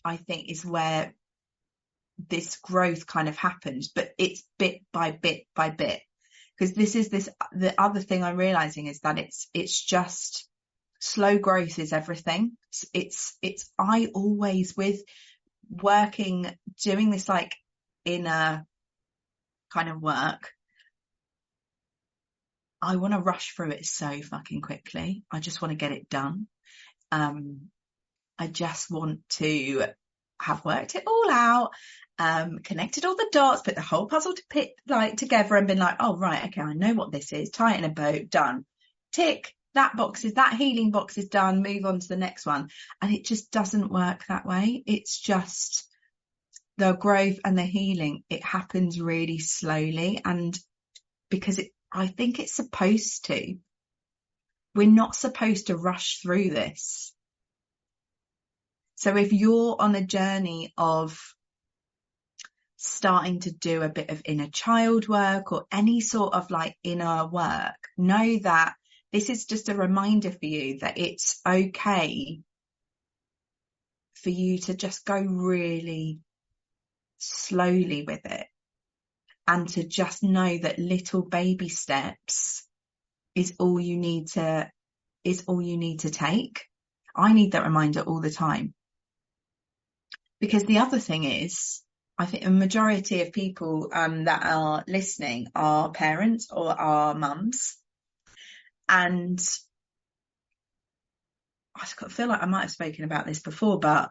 I 0.06 0.18
think 0.18 0.50
is 0.50 0.66
where 0.66 1.14
this 2.30 2.58
growth 2.58 3.06
kind 3.06 3.28
of 3.28 3.38
happens, 3.38 3.90
but 3.90 4.12
it's 4.18 4.44
bit 4.58 4.82
by 4.94 5.12
bit 5.12 5.44
by 5.56 5.70
bit. 5.70 6.02
Because 6.58 6.74
this 6.74 6.96
is 6.96 7.10
this, 7.10 7.30
the 7.52 7.74
other 7.82 8.00
thing 8.00 8.24
I'm 8.24 8.38
realizing 8.38 8.88
is 8.88 9.00
that 9.02 9.18
it's, 9.18 9.50
it's 9.54 9.84
just 9.84 10.48
slow 11.00 11.40
growth 11.40 11.80
is 11.80 11.92
everything. 11.92 12.58
It's, 12.94 13.38
it's, 13.42 13.70
I 13.78 14.10
always 14.14 14.78
with 14.78 15.02
working, 15.70 16.56
doing 16.84 17.10
this 17.10 17.28
like 17.28 17.56
inner 18.06 18.66
kind 19.74 19.90
of 19.90 20.02
work, 20.02 20.52
I 22.82 22.96
want 22.96 23.14
to 23.14 23.20
rush 23.20 23.54
through 23.56 23.72
it 23.72 23.86
so 23.86 24.22
fucking 24.22 24.62
quickly. 24.62 25.24
I 25.32 25.40
just 25.40 25.62
want 25.62 25.72
to 25.72 25.78
get 25.78 25.92
it 25.92 26.10
done. 26.10 26.48
Um, 27.12 27.70
I 28.40 28.48
just 28.48 28.90
want 28.90 29.20
to 29.32 29.86
have 30.42 30.66
worked 30.66 30.96
it 30.96 31.04
all 31.06 31.30
out, 31.30 31.72
um, 32.18 32.60
connected 32.60 33.06
all 33.06 33.16
the 33.16 33.30
dots, 33.32 33.62
put 33.62 33.76
the 33.76 33.82
whole 33.82 34.08
puzzle 34.08 34.34
to 34.34 34.44
pit 34.50 34.72
like 34.88 35.18
together 35.18 35.56
and 35.56 35.68
been 35.68 35.78
like, 35.78 35.98
oh 36.00 36.18
right, 36.18 36.46
okay, 36.46 36.62
I 36.62 36.74
know 36.74 36.94
what 36.94 37.12
this 37.12 37.32
is. 37.34 37.52
Tie 37.52 37.76
it 37.76 37.78
in 37.78 37.84
a 37.84 37.90
bow, 37.90 38.20
done. 38.28 38.66
Tick, 39.12 39.54
that 39.76 39.96
box 39.96 40.26
is 40.26 40.34
that 40.34 40.56
healing 40.56 40.92
box 40.92 41.18
is 41.18 41.28
done, 41.28 41.62
move 41.62 41.86
on 41.86 42.00
to 42.00 42.08
the 42.08 42.18
next 42.18 42.46
one. 42.46 42.70
And 43.02 43.14
it 43.14 43.26
just 43.26 43.52
doesn't 43.52 43.92
work 43.92 44.26
that 44.28 44.46
way. 44.46 44.84
It's 44.86 45.20
just 45.20 45.88
the 46.82 46.94
growth 46.94 47.38
and 47.46 47.56
the 47.56 47.64
healing. 47.64 48.24
It 48.28 48.44
happens 48.44 49.00
really 49.00 49.38
slowly 49.38 50.20
and 50.26 50.58
because 51.30 51.60
it 51.60 51.70
I 51.92 52.08
think 52.08 52.40
it's 52.40 52.56
supposed 52.56 53.26
to. 53.26 53.56
We're 54.74 54.88
not 54.88 55.16
supposed 55.16 55.68
to 55.68 55.78
rush 55.78 56.22
through 56.22 56.50
this. 56.50 57.14
So 58.96 59.16
if 59.16 59.32
you're 59.32 59.76
on 59.80 59.94
a 59.94 60.04
journey 60.04 60.74
of 60.76 61.20
starting 62.78 63.42
to 63.42 63.52
do 63.52 63.84
a 63.84 63.90
bit 63.90 64.10
of 64.10 64.24
inner 64.26 64.48
child 64.48 65.08
work 65.08 65.52
or 65.52 65.66
any 65.72 66.02
sort 66.02 66.34
of 66.34 66.50
like 66.50 66.76
inner 66.84 67.28
work, 67.28 67.90
know 67.96 68.40
that 68.40 68.74
this 69.12 69.30
is 69.30 69.46
just 69.46 69.70
a 69.70 69.76
reminder 69.76 70.32
for 70.32 70.46
you 70.48 70.80
that 70.80 70.98
it's 70.98 71.42
okay 71.48 72.42
for 74.16 74.32
you 74.32 74.58
to 74.58 74.74
just 74.74 75.06
go 75.06 75.20
really 75.20 76.22
slowly 77.22 78.04
with 78.04 78.26
it 78.26 78.48
and 79.48 79.68
to 79.70 79.84
just 79.84 80.24
know 80.24 80.58
that 80.58 80.80
little 80.80 81.22
baby 81.22 81.70
steps 81.70 82.68
is 83.36 83.54
all 83.60 83.80
you 83.80 83.98
need 83.98 84.28
to 84.28 84.70
is 85.24 85.44
all 85.48 85.62
you 85.62 85.78
need 85.78 86.02
to 86.02 86.10
take. 86.10 86.66
I 87.16 87.34
need 87.34 87.52
that 87.52 87.66
reminder 87.66 88.02
all 88.02 88.22
the 88.22 88.32
time. 88.32 88.74
Because 90.40 90.64
the 90.64 90.80
other 90.80 90.98
thing 90.98 91.24
is, 91.24 91.82
I 92.18 92.26
think 92.26 92.46
a 92.46 92.50
majority 92.50 93.22
of 93.22 93.32
people 93.32 93.90
um, 93.94 94.26
that 94.26 94.44
are 94.44 94.84
listening 94.88 95.48
are 95.54 95.92
parents 95.92 96.48
or 96.52 96.70
are 96.72 97.14
mums. 97.14 97.78
And 98.90 99.40
I 101.76 101.86
feel 101.86 102.28
like 102.28 102.42
I 102.42 102.48
might 102.48 102.62
have 102.62 102.72
spoken 102.72 103.06
about 103.06 103.28
this 103.28 103.40
before, 103.40 103.80
but 103.80 104.10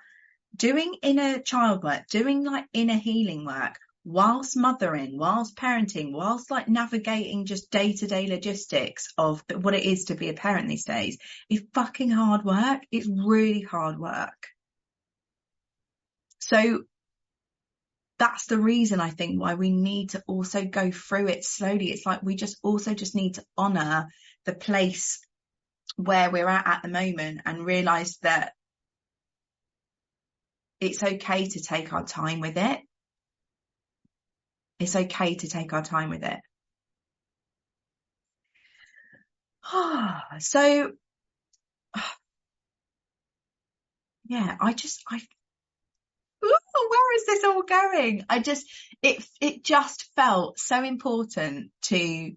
doing 0.54 0.94
inner 1.02 1.38
child 1.40 1.82
work, 1.82 2.06
doing 2.10 2.44
like 2.44 2.66
inner 2.72 2.96
healing 2.96 3.44
work 3.44 3.78
whilst 4.04 4.56
mothering, 4.56 5.18
whilst 5.18 5.56
parenting, 5.56 6.12
whilst 6.12 6.50
like 6.50 6.68
navigating 6.68 7.44
just 7.46 7.70
day 7.70 7.92
to 7.92 8.06
day 8.06 8.26
logistics 8.26 9.12
of 9.18 9.42
what 9.60 9.74
it 9.74 9.84
is 9.84 10.06
to 10.06 10.14
be 10.14 10.28
a 10.28 10.34
parent 10.34 10.68
these 10.68 10.84
days 10.84 11.18
is 11.48 11.62
fucking 11.74 12.10
hard 12.10 12.44
work. 12.44 12.82
It's 12.90 13.08
really 13.08 13.60
hard 13.60 13.98
work. 13.98 14.48
So 16.38 16.84
that's 18.18 18.46
the 18.46 18.58
reason 18.58 19.00
I 19.00 19.10
think 19.10 19.40
why 19.40 19.54
we 19.54 19.70
need 19.70 20.10
to 20.10 20.22
also 20.26 20.64
go 20.64 20.90
through 20.90 21.28
it 21.28 21.44
slowly. 21.44 21.90
It's 21.90 22.06
like 22.06 22.22
we 22.22 22.36
just 22.36 22.58
also 22.62 22.94
just 22.94 23.14
need 23.14 23.34
to 23.34 23.44
honor 23.56 24.08
the 24.44 24.54
place 24.54 25.20
where 25.96 26.30
we're 26.30 26.48
at 26.48 26.66
at 26.66 26.82
the 26.82 26.88
moment 26.88 27.42
and 27.44 27.64
realize 27.64 28.18
that 28.22 28.52
it's 30.80 31.02
okay 31.02 31.48
to 31.48 31.60
take 31.60 31.92
our 31.92 32.04
time 32.04 32.40
with 32.40 32.56
it 32.56 32.80
it's 34.80 34.96
okay 34.96 35.36
to 35.36 35.48
take 35.48 35.72
our 35.74 35.82
time 35.82 36.08
with 36.08 36.24
it. 36.24 36.40
so, 40.40 40.92
yeah, 44.26 44.56
I 44.58 44.72
just, 44.72 45.02
I, 45.08 45.20
ooh, 46.44 46.56
where 46.88 47.16
is 47.16 47.26
this 47.26 47.44
all 47.44 47.62
going? 47.62 48.24
I 48.30 48.38
just, 48.38 48.66
it, 49.02 49.22
it 49.40 49.62
just 49.62 50.08
felt 50.16 50.58
so 50.58 50.82
important 50.82 51.70
to, 51.82 52.32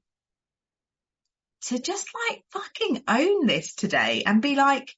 to 1.67 1.79
just 1.79 2.09
like 2.29 2.43
fucking 2.51 3.03
own 3.07 3.47
this 3.47 3.73
today 3.73 4.23
and 4.25 4.41
be 4.41 4.57
like, 4.57 4.93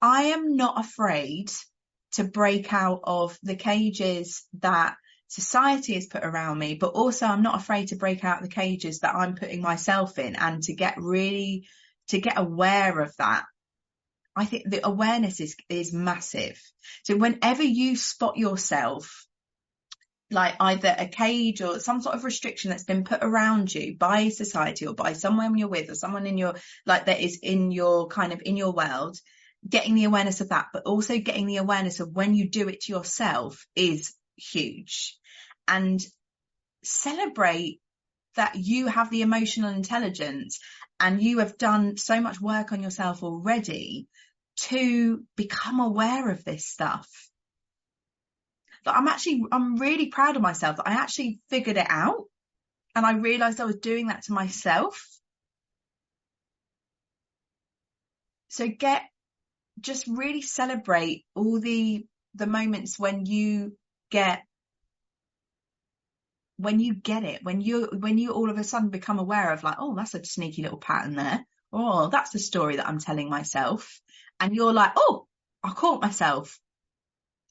I 0.00 0.22
am 0.24 0.56
not 0.56 0.80
afraid 0.80 1.52
to 2.12 2.24
break 2.24 2.72
out 2.72 3.00
of 3.04 3.38
the 3.42 3.56
cages 3.56 4.44
that 4.60 4.96
society 5.28 5.94
has 5.94 6.06
put 6.06 6.24
around 6.24 6.58
me, 6.58 6.74
but 6.74 6.92
also 6.92 7.26
I'm 7.26 7.42
not 7.42 7.60
afraid 7.60 7.88
to 7.88 7.96
break 7.96 8.24
out 8.24 8.42
the 8.42 8.48
cages 8.48 9.00
that 9.00 9.14
I'm 9.14 9.34
putting 9.34 9.62
myself 9.62 10.18
in 10.18 10.36
and 10.36 10.62
to 10.64 10.74
get 10.74 10.96
really, 10.98 11.66
to 12.08 12.20
get 12.20 12.38
aware 12.38 13.00
of 13.00 13.16
that. 13.16 13.44
I 14.36 14.44
think 14.44 14.64
the 14.68 14.86
awareness 14.86 15.40
is, 15.40 15.56
is 15.68 15.92
massive. 15.92 16.60
So 17.04 17.16
whenever 17.16 17.62
you 17.62 17.96
spot 17.96 18.36
yourself 18.36 19.26
like 20.32 20.54
either 20.60 20.94
a 20.98 21.06
cage 21.06 21.60
or 21.60 21.78
some 21.78 22.00
sort 22.00 22.14
of 22.14 22.24
restriction 22.24 22.70
that's 22.70 22.84
been 22.84 23.04
put 23.04 23.22
around 23.22 23.72
you 23.74 23.96
by 23.96 24.30
society 24.30 24.86
or 24.86 24.94
by 24.94 25.12
someone 25.12 25.56
you're 25.56 25.68
with 25.68 25.90
or 25.90 25.94
someone 25.94 26.26
in 26.26 26.38
your 26.38 26.54
like 26.86 27.06
that 27.06 27.20
is 27.20 27.38
in 27.42 27.70
your 27.70 28.08
kind 28.08 28.32
of 28.32 28.40
in 28.44 28.56
your 28.56 28.72
world 28.72 29.18
getting 29.68 29.94
the 29.94 30.04
awareness 30.04 30.40
of 30.40 30.48
that 30.48 30.66
but 30.72 30.84
also 30.84 31.18
getting 31.18 31.46
the 31.46 31.58
awareness 31.58 32.00
of 32.00 32.12
when 32.12 32.34
you 32.34 32.48
do 32.48 32.68
it 32.68 32.80
to 32.80 32.92
yourself 32.92 33.66
is 33.76 34.14
huge 34.36 35.16
and 35.68 36.04
celebrate 36.82 37.80
that 38.34 38.56
you 38.56 38.86
have 38.86 39.10
the 39.10 39.22
emotional 39.22 39.70
intelligence 39.70 40.58
and 40.98 41.22
you 41.22 41.38
have 41.38 41.58
done 41.58 41.96
so 41.96 42.20
much 42.20 42.40
work 42.40 42.72
on 42.72 42.82
yourself 42.82 43.22
already 43.22 44.08
to 44.56 45.22
become 45.36 45.80
aware 45.80 46.30
of 46.30 46.44
this 46.44 46.66
stuff. 46.66 47.08
But 48.84 48.96
I'm 48.96 49.08
actually, 49.08 49.44
I'm 49.52 49.76
really 49.76 50.06
proud 50.06 50.36
of 50.36 50.42
myself 50.42 50.76
that 50.76 50.88
I 50.88 50.92
actually 50.94 51.40
figured 51.50 51.76
it 51.76 51.86
out 51.88 52.24
and 52.94 53.06
I 53.06 53.12
realized 53.14 53.60
I 53.60 53.64
was 53.64 53.76
doing 53.76 54.08
that 54.08 54.24
to 54.24 54.32
myself. 54.32 55.06
So 58.48 58.68
get, 58.68 59.02
just 59.82 60.06
really 60.06 60.42
celebrate 60.42 61.24
all 61.34 61.60
the, 61.60 62.06
the 62.34 62.46
moments 62.46 62.98
when 62.98 63.26
you 63.26 63.76
get 64.10 64.42
when 66.62 66.78
you 66.78 66.94
get 66.94 67.24
it, 67.24 67.42
when 67.42 67.60
you 67.60 67.88
when 67.92 68.18
you 68.18 68.32
all 68.32 68.48
of 68.48 68.56
a 68.56 68.62
sudden 68.62 68.90
become 68.90 69.18
aware 69.18 69.52
of 69.52 69.64
like, 69.64 69.76
oh, 69.80 69.96
that's 69.96 70.14
a 70.14 70.24
sneaky 70.24 70.62
little 70.62 70.78
pattern 70.78 71.16
there. 71.16 71.44
Oh, 71.72 72.08
that's 72.08 72.30
the 72.30 72.38
story 72.38 72.76
that 72.76 72.86
I'm 72.86 73.00
telling 73.00 73.28
myself. 73.28 74.00
And 74.38 74.54
you're 74.54 74.72
like, 74.72 74.92
oh, 74.96 75.26
I 75.62 75.70
caught 75.70 76.02
myself. 76.02 76.60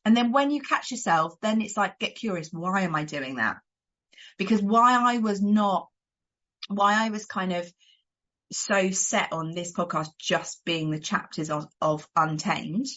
And 0.05 0.15
then 0.15 0.31
when 0.31 0.49
you 0.49 0.61
catch 0.61 0.91
yourself, 0.91 1.35
then 1.41 1.61
it's 1.61 1.75
like, 1.75 1.99
get 1.99 2.15
curious. 2.15 2.49
Why 2.51 2.81
am 2.81 2.95
I 2.95 3.03
doing 3.03 3.35
that? 3.35 3.57
Because 4.37 4.61
why 4.61 4.97
I 4.97 5.17
was 5.17 5.41
not, 5.41 5.89
why 6.69 7.05
I 7.05 7.09
was 7.09 7.25
kind 7.25 7.53
of 7.53 7.71
so 8.51 8.91
set 8.91 9.31
on 9.33 9.51
this 9.51 9.73
podcast 9.73 10.09
just 10.19 10.63
being 10.65 10.91
the 10.91 10.99
chapters 10.99 11.49
of, 11.49 11.67
of 11.81 12.07
Untamed 12.15 12.87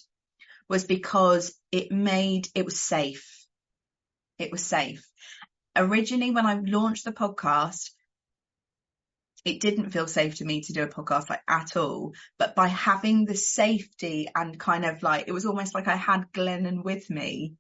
was 0.68 0.84
because 0.84 1.54
it 1.70 1.92
made, 1.92 2.48
it 2.54 2.64
was 2.64 2.80
safe. 2.80 3.46
It 4.38 4.50
was 4.50 4.64
safe 4.64 5.04
originally 5.76 6.30
when 6.30 6.46
I 6.46 6.54
launched 6.54 7.04
the 7.04 7.12
podcast, 7.12 7.90
it 9.44 9.60
didn't 9.60 9.90
feel 9.90 10.06
safe 10.06 10.36
to 10.36 10.44
me 10.44 10.62
to 10.62 10.72
do 10.72 10.82
a 10.82 10.88
podcast 10.88 11.28
like 11.28 11.42
at 11.48 11.76
all. 11.76 12.12
But 12.38 12.54
by 12.54 12.68
having 12.68 13.24
the 13.24 13.34
safety 13.34 14.28
and 14.34 14.58
kind 14.58 14.84
of 14.84 15.02
like, 15.02 15.24
it 15.28 15.32
was 15.32 15.44
almost 15.44 15.74
like 15.74 15.88
I 15.88 15.96
had 15.96 16.32
Glennon 16.32 16.82
with 16.82 17.10
me 17.10 17.54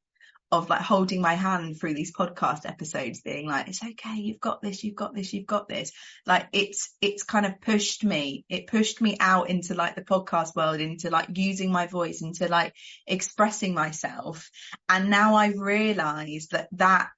of 0.58 0.70
like 0.70 0.80
holding 0.80 1.20
my 1.20 1.34
hand 1.34 1.78
through 1.78 1.94
these 1.94 2.12
podcast 2.12 2.66
episodes 2.68 3.20
being 3.20 3.46
like, 3.48 3.68
it's 3.68 3.82
okay. 3.82 4.16
You've 4.16 4.40
got 4.40 4.62
this. 4.62 4.82
You've 4.82 4.94
got 4.94 5.14
this. 5.14 5.32
You've 5.32 5.46
got 5.46 5.68
this. 5.68 5.92
Like 6.26 6.48
it's, 6.52 6.94
it's 7.00 7.22
kind 7.22 7.46
of 7.46 7.60
pushed 7.60 8.04
me. 8.04 8.44
It 8.48 8.66
pushed 8.66 9.00
me 9.00 9.16
out 9.20 9.50
into 9.50 9.74
like 9.74 9.94
the 9.94 10.02
podcast 10.02 10.54
world, 10.56 10.80
into 10.80 11.10
like 11.10 11.28
using 11.34 11.70
my 11.70 11.86
voice, 11.86 12.22
into 12.22 12.48
like 12.48 12.74
expressing 13.06 13.74
myself. 13.74 14.50
And 14.88 15.10
now 15.10 15.36
I've 15.36 15.58
realized 15.58 16.52
that 16.52 16.68
that 16.72 17.08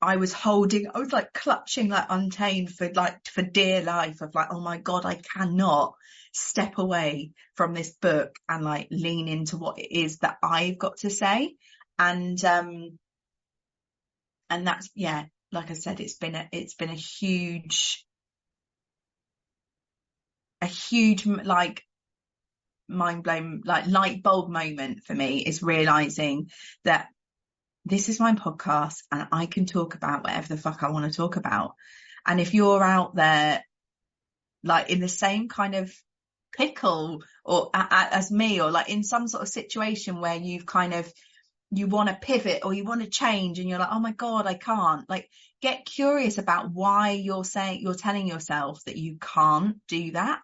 I 0.00 0.16
was 0.16 0.32
holding, 0.32 0.88
I 0.94 0.98
was 0.98 1.12
like 1.12 1.32
clutching 1.32 1.88
like 1.88 2.06
untamed 2.10 2.70
for 2.70 2.90
like 2.92 3.26
for 3.26 3.42
dear 3.42 3.82
life 3.82 4.20
of 4.20 4.34
like, 4.34 4.48
oh 4.50 4.60
my 4.60 4.78
God, 4.78 5.04
I 5.04 5.14
cannot 5.14 5.94
step 6.32 6.78
away 6.78 7.32
from 7.54 7.72
this 7.72 7.94
book 7.94 8.36
and 8.48 8.64
like 8.64 8.88
lean 8.90 9.26
into 9.26 9.56
what 9.56 9.78
it 9.78 9.90
is 9.92 10.18
that 10.18 10.36
I've 10.42 10.78
got 10.78 10.98
to 10.98 11.10
say. 11.10 11.56
And, 11.98 12.42
um, 12.44 12.98
and 14.50 14.66
that's, 14.66 14.90
yeah, 14.94 15.24
like 15.52 15.70
I 15.70 15.74
said, 15.74 16.00
it's 16.00 16.16
been 16.16 16.34
a, 16.34 16.48
it's 16.52 16.74
been 16.74 16.90
a 16.90 16.94
huge, 16.94 18.04
a 20.60 20.66
huge, 20.66 21.26
like 21.26 21.82
mind 22.88 23.22
blown, 23.22 23.62
like 23.64 23.86
light 23.86 24.22
bulb 24.22 24.50
moment 24.50 25.04
for 25.04 25.14
me 25.14 25.38
is 25.38 25.62
realizing 25.62 26.50
that 26.84 27.08
this 27.84 28.08
is 28.08 28.20
my 28.20 28.32
podcast 28.32 28.96
and 29.12 29.28
I 29.32 29.46
can 29.46 29.64
talk 29.64 29.94
about 29.94 30.24
whatever 30.24 30.48
the 30.48 30.56
fuck 30.60 30.82
I 30.82 30.90
want 30.90 31.10
to 31.10 31.16
talk 31.16 31.36
about. 31.36 31.74
And 32.26 32.40
if 32.40 32.52
you're 32.52 32.82
out 32.82 33.14
there, 33.14 33.64
like 34.64 34.90
in 34.90 35.00
the 35.00 35.08
same 35.08 35.48
kind 35.48 35.76
of 35.76 35.92
pickle 36.52 37.22
or 37.44 37.70
as 37.74 38.30
me, 38.30 38.60
or 38.60 38.70
like 38.70 38.88
in 38.88 39.04
some 39.04 39.28
sort 39.28 39.42
of 39.42 39.48
situation 39.48 40.20
where 40.20 40.34
you've 40.34 40.66
kind 40.66 40.94
of, 40.94 41.12
you 41.70 41.86
want 41.86 42.08
to 42.08 42.14
pivot 42.14 42.64
or 42.64 42.72
you 42.72 42.84
want 42.84 43.02
to 43.02 43.08
change 43.08 43.58
and 43.58 43.68
you're 43.68 43.78
like, 43.78 43.88
oh 43.90 44.00
my 44.00 44.12
God, 44.12 44.46
I 44.46 44.54
can't. 44.54 45.08
Like 45.08 45.28
get 45.60 45.84
curious 45.84 46.38
about 46.38 46.70
why 46.72 47.10
you're 47.10 47.44
saying, 47.44 47.80
you're 47.82 47.94
telling 47.94 48.28
yourself 48.28 48.84
that 48.84 48.96
you 48.96 49.18
can't 49.20 49.76
do 49.88 50.12
that. 50.12 50.40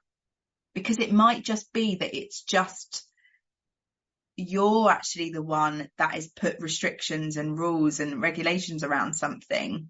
Because 0.75 0.99
it 0.99 1.13
might 1.13 1.45
just 1.45 1.73
be 1.73 1.97
that 1.97 2.17
it's 2.17 2.43
just 2.43 3.05
you're 4.37 4.91
actually 4.91 5.31
the 5.31 5.43
one 5.43 5.89
that 5.99 6.15
has 6.15 6.29
put 6.29 6.61
restrictions 6.61 7.37
and 7.37 7.59
rules 7.59 8.01
and 8.01 8.21
regulations 8.21 8.83
around 8.83 9.13
something 9.13 9.89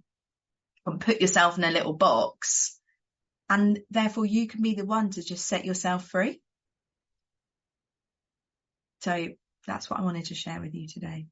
and 0.84 1.00
put 1.00 1.20
yourself 1.20 1.56
in 1.56 1.64
a 1.64 1.70
little 1.70 1.92
box 1.92 2.80
and 3.48 3.80
therefore 3.90 4.26
you 4.26 4.46
can 4.48 4.62
be 4.62 4.74
the 4.74 4.84
one 4.84 5.10
to 5.10 5.22
just 5.22 5.46
set 5.46 5.64
yourself 5.64 6.08
free. 6.08 6.40
So 9.02 9.28
that's 9.66 9.88
what 9.88 10.00
I 10.00 10.02
wanted 10.02 10.26
to 10.26 10.34
share 10.34 10.60
with 10.60 10.74
you 10.74 10.88
today. 10.88 11.26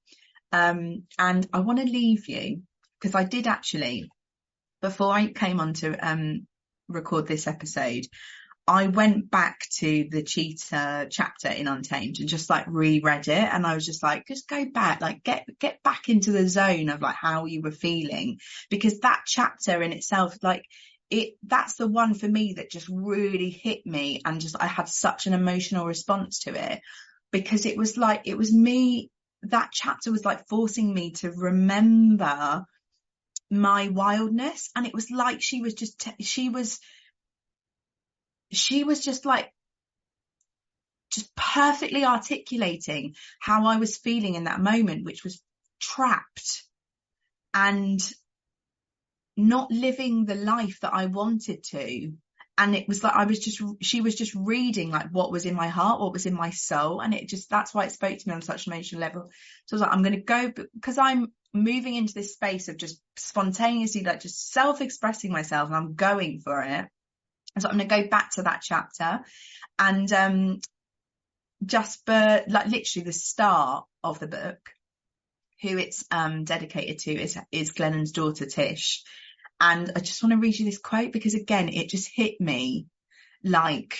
Um, 0.52 1.04
and 1.18 1.46
I 1.52 1.60
want 1.60 1.78
to 1.78 1.84
leave 1.84 2.28
you 2.28 2.62
because 3.00 3.14
I 3.14 3.24
did 3.24 3.46
actually, 3.46 4.10
before 4.82 5.12
I 5.12 5.32
came 5.32 5.60
on 5.60 5.74
to 5.74 5.96
um, 5.96 6.46
record 6.88 7.26
this 7.26 7.46
episode, 7.46 8.04
I 8.66 8.86
went 8.86 9.30
back 9.30 9.60
to 9.78 10.06
the 10.10 10.22
cheetah 10.22 11.08
chapter 11.10 11.48
in 11.48 11.66
Untamed 11.66 12.20
and 12.20 12.28
just 12.28 12.50
like 12.50 12.66
reread 12.68 13.26
it. 13.26 13.30
And 13.52 13.66
I 13.66 13.74
was 13.74 13.86
just 13.86 14.02
like, 14.02 14.28
just 14.28 14.48
go 14.48 14.64
back, 14.64 15.00
like 15.00 15.24
get, 15.24 15.46
get 15.58 15.82
back 15.82 16.08
into 16.08 16.30
the 16.30 16.48
zone 16.48 16.88
of 16.88 17.00
like 17.00 17.16
how 17.16 17.46
you 17.46 17.62
were 17.62 17.72
feeling 17.72 18.38
because 18.70 19.00
that 19.00 19.22
chapter 19.26 19.82
in 19.82 19.92
itself, 19.92 20.36
like 20.42 20.64
it, 21.10 21.34
that's 21.42 21.74
the 21.74 21.88
one 21.88 22.14
for 22.14 22.28
me 22.28 22.54
that 22.58 22.70
just 22.70 22.88
really 22.88 23.50
hit 23.50 23.84
me. 23.86 24.20
And 24.24 24.40
just, 24.40 24.56
I 24.60 24.66
had 24.66 24.88
such 24.88 25.26
an 25.26 25.32
emotional 25.32 25.86
response 25.86 26.40
to 26.40 26.54
it 26.54 26.80
because 27.32 27.66
it 27.66 27.76
was 27.76 27.96
like, 27.96 28.22
it 28.24 28.36
was 28.36 28.52
me, 28.52 29.10
that 29.42 29.70
chapter 29.72 30.10
was 30.10 30.24
like 30.24 30.46
forcing 30.48 30.92
me 30.92 31.12
to 31.12 31.30
remember 31.30 32.64
my 33.50 33.88
wildness. 33.88 34.70
And 34.74 34.86
it 34.86 34.94
was 34.94 35.10
like 35.10 35.40
she 35.40 35.62
was 35.62 35.74
just, 35.74 35.98
t- 35.98 36.24
she 36.24 36.48
was, 36.48 36.78
she 38.52 38.84
was 38.84 39.04
just 39.04 39.24
like, 39.24 39.50
just 41.10 41.34
perfectly 41.34 42.04
articulating 42.04 43.14
how 43.40 43.66
I 43.66 43.76
was 43.76 43.96
feeling 43.96 44.36
in 44.36 44.44
that 44.44 44.60
moment, 44.60 45.04
which 45.04 45.24
was 45.24 45.42
trapped 45.80 46.62
and 47.52 48.00
not 49.36 49.70
living 49.70 50.24
the 50.24 50.34
life 50.34 50.78
that 50.82 50.94
I 50.94 51.06
wanted 51.06 51.64
to. 51.70 52.12
And 52.60 52.76
it 52.76 52.86
was 52.86 53.02
like, 53.02 53.14
I 53.14 53.24
was 53.24 53.38
just, 53.38 53.62
she 53.80 54.02
was 54.02 54.14
just 54.14 54.34
reading 54.34 54.90
like 54.90 55.08
what 55.10 55.32
was 55.32 55.46
in 55.46 55.54
my 55.54 55.68
heart, 55.68 55.98
what 55.98 56.12
was 56.12 56.26
in 56.26 56.34
my 56.34 56.50
soul. 56.50 57.00
And 57.00 57.14
it 57.14 57.26
just, 57.26 57.48
that's 57.48 57.72
why 57.72 57.86
it 57.86 57.92
spoke 57.92 58.18
to 58.18 58.28
me 58.28 58.34
on 58.34 58.42
such 58.42 58.66
an 58.66 58.74
emotional 58.74 59.00
level. 59.00 59.30
So 59.64 59.74
I 59.74 59.76
was 59.76 59.80
like, 59.80 59.92
I'm 59.92 60.02
going 60.02 60.14
to 60.14 60.20
go 60.20 60.52
because 60.74 60.98
I'm 60.98 61.32
moving 61.54 61.94
into 61.94 62.12
this 62.12 62.34
space 62.34 62.68
of 62.68 62.76
just 62.76 63.00
spontaneously, 63.16 64.02
like 64.04 64.20
just 64.20 64.52
self 64.52 64.82
expressing 64.82 65.32
myself 65.32 65.68
and 65.68 65.74
I'm 65.76 65.94
going 65.94 66.40
for 66.40 66.60
it. 66.60 66.86
And 67.54 67.62
So 67.62 67.70
I'm 67.70 67.78
going 67.78 67.88
to 67.88 68.02
go 68.02 68.08
back 68.08 68.32
to 68.32 68.42
that 68.42 68.60
chapter 68.62 69.20
and, 69.78 70.12
um, 70.12 70.60
just 71.64 72.06
like 72.06 72.46
literally 72.46 73.04
the 73.04 73.12
start 73.12 73.86
of 74.04 74.18
the 74.18 74.26
book, 74.26 74.58
who 75.62 75.78
it's, 75.78 76.04
um, 76.10 76.44
dedicated 76.44 76.98
to 76.98 77.12
is, 77.12 77.38
is 77.52 77.70
Glennon's 77.72 78.12
daughter 78.12 78.44
Tish. 78.44 79.02
And 79.60 79.92
I 79.94 80.00
just 80.00 80.22
want 80.22 80.32
to 80.32 80.38
read 80.38 80.58
you 80.58 80.64
this 80.64 80.78
quote 80.78 81.12
because 81.12 81.34
again, 81.34 81.68
it 81.68 81.90
just 81.90 82.10
hit 82.12 82.40
me 82.40 82.86
like 83.44 83.98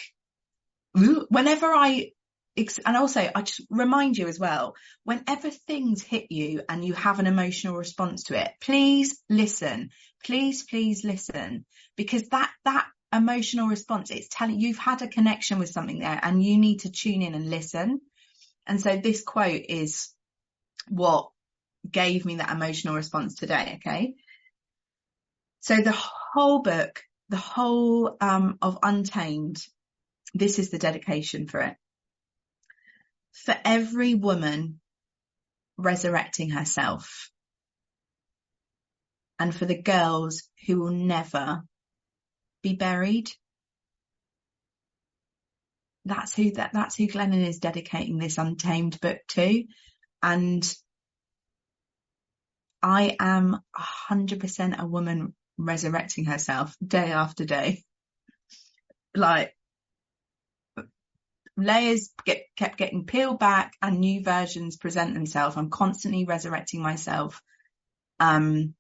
whenever 0.95 1.67
I, 1.67 2.13
and 2.57 2.97
also 2.97 3.31
I 3.35 3.43
just 3.43 3.63
remind 3.71 4.17
you 4.19 4.27
as 4.27 4.39
well, 4.39 4.75
whenever 5.05 5.51
things 5.51 6.03
hit 6.03 6.27
you 6.31 6.63
and 6.69 6.85
you 6.85 6.95
have 6.95 7.21
an 7.21 7.27
emotional 7.27 7.77
response 7.77 8.25
to 8.25 8.41
it, 8.41 8.51
please 8.61 9.19
listen, 9.29 9.91
please, 10.25 10.65
please 10.65 11.05
listen 11.05 11.65
because 11.97 12.29
that, 12.31 12.51
that 12.65 12.87
emotional 13.13 13.69
response. 13.69 14.11
It's 14.11 14.29
telling 14.31 14.61
you've 14.61 14.79
had 14.79 15.03
a 15.03 15.09
connection 15.09 15.59
with 15.59 15.71
something 15.71 15.99
there 15.99 16.19
and 16.23 16.43
you 16.43 16.59
need 16.59 16.81
to 16.81 16.91
tune 16.91 17.23
in 17.23 17.35
and 17.35 17.51
listen. 17.51 18.01
And 18.67 18.81
so 18.81 18.97
this 18.97 19.23
quote 19.23 19.63
is 19.69 20.11
what 20.89 21.31
gave 21.91 22.25
me 22.25 22.37
that 22.37 22.51
emotional 22.51 22.95
response 22.95 23.35
today. 23.35 23.79
Okay. 23.79 24.15
So 25.61 25.77
the 25.77 25.93
whole 25.93 26.63
book, 26.63 27.03
the 27.29 27.37
whole 27.37 28.17
um, 28.21 28.59
of 28.63 28.79
Untamed, 28.83 29.63
this 30.35 30.59
is 30.59 30.71
the 30.71 30.79
dedication 30.79 31.47
for 31.47 31.61
it. 31.61 31.77
For 33.33 33.57
every 33.65 34.15
woman 34.15 34.81
resurrecting 35.77 36.51
herself 36.51 37.31
and 39.39 39.55
for 39.55 39.65
the 39.65 39.81
girls 39.81 40.43
who 40.67 40.79
will 40.79 40.93
never 40.93 41.63
be 42.63 42.75
buried. 42.75 43.31
That's 46.05 46.35
who 46.35 46.53
that 46.53 46.73
that's 46.73 46.97
who 46.97 47.07
Glennon 47.09 47.47
is 47.47 47.59
dedicating 47.59 48.19
this 48.19 48.39
untamed 48.39 49.01
book 49.01 49.19
to. 49.29 49.65
And 50.23 50.75
I 52.83 53.17
am 53.19 53.55
a 53.55 53.81
hundred 53.81 54.41
percent 54.41 54.77
a 54.79 54.87
woman 54.87 55.35
resurrecting 55.65 56.25
herself 56.25 56.77
day 56.85 57.13
after 57.13 57.45
day. 57.45 57.85
Like 59.15 59.55
layers 61.57 62.11
get 62.25 62.43
kept 62.57 62.79
getting 62.79 63.07
peeled 63.07 63.39
back 63.39 63.73
and 63.83 63.99
new 63.99 64.23
versions 64.23 64.77
present 64.77 65.15
themselves. 65.15 65.57
I'm 65.57 65.71
constantly 65.71 66.25
resurrecting 66.25 66.83
myself. 66.83 67.43
Um 68.19 68.75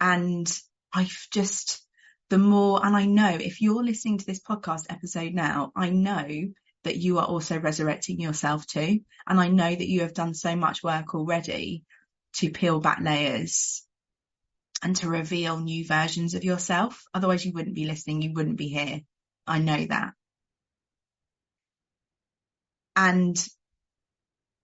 and 0.00 0.50
I've 0.92 1.26
just 1.32 1.84
the 2.30 2.38
more, 2.38 2.84
and 2.84 2.96
I 2.96 3.04
know 3.04 3.28
if 3.28 3.60
you're 3.60 3.84
listening 3.84 4.18
to 4.18 4.26
this 4.26 4.40
podcast 4.40 4.86
episode 4.88 5.34
now, 5.34 5.72
I 5.76 5.90
know 5.90 6.26
that 6.84 6.96
you 6.96 7.18
are 7.18 7.26
also 7.26 7.58
resurrecting 7.58 8.20
yourself 8.20 8.66
too. 8.66 9.00
And 9.26 9.40
I 9.40 9.48
know 9.48 9.74
that 9.74 9.88
you 9.88 10.00
have 10.00 10.14
done 10.14 10.34
so 10.34 10.56
much 10.56 10.82
work 10.82 11.14
already 11.14 11.84
to 12.34 12.50
peel 12.50 12.80
back 12.80 12.98
layers 13.00 13.86
and 14.84 14.94
to 14.96 15.08
reveal 15.08 15.58
new 15.58 15.84
versions 15.84 16.34
of 16.34 16.44
yourself. 16.44 17.02
Otherwise 17.12 17.44
you 17.44 17.52
wouldn't 17.52 17.74
be 17.74 17.86
listening. 17.86 18.22
You 18.22 18.32
wouldn't 18.34 18.58
be 18.58 18.68
here. 18.68 19.00
I 19.46 19.58
know 19.58 19.84
that. 19.86 20.12
And 22.94 23.36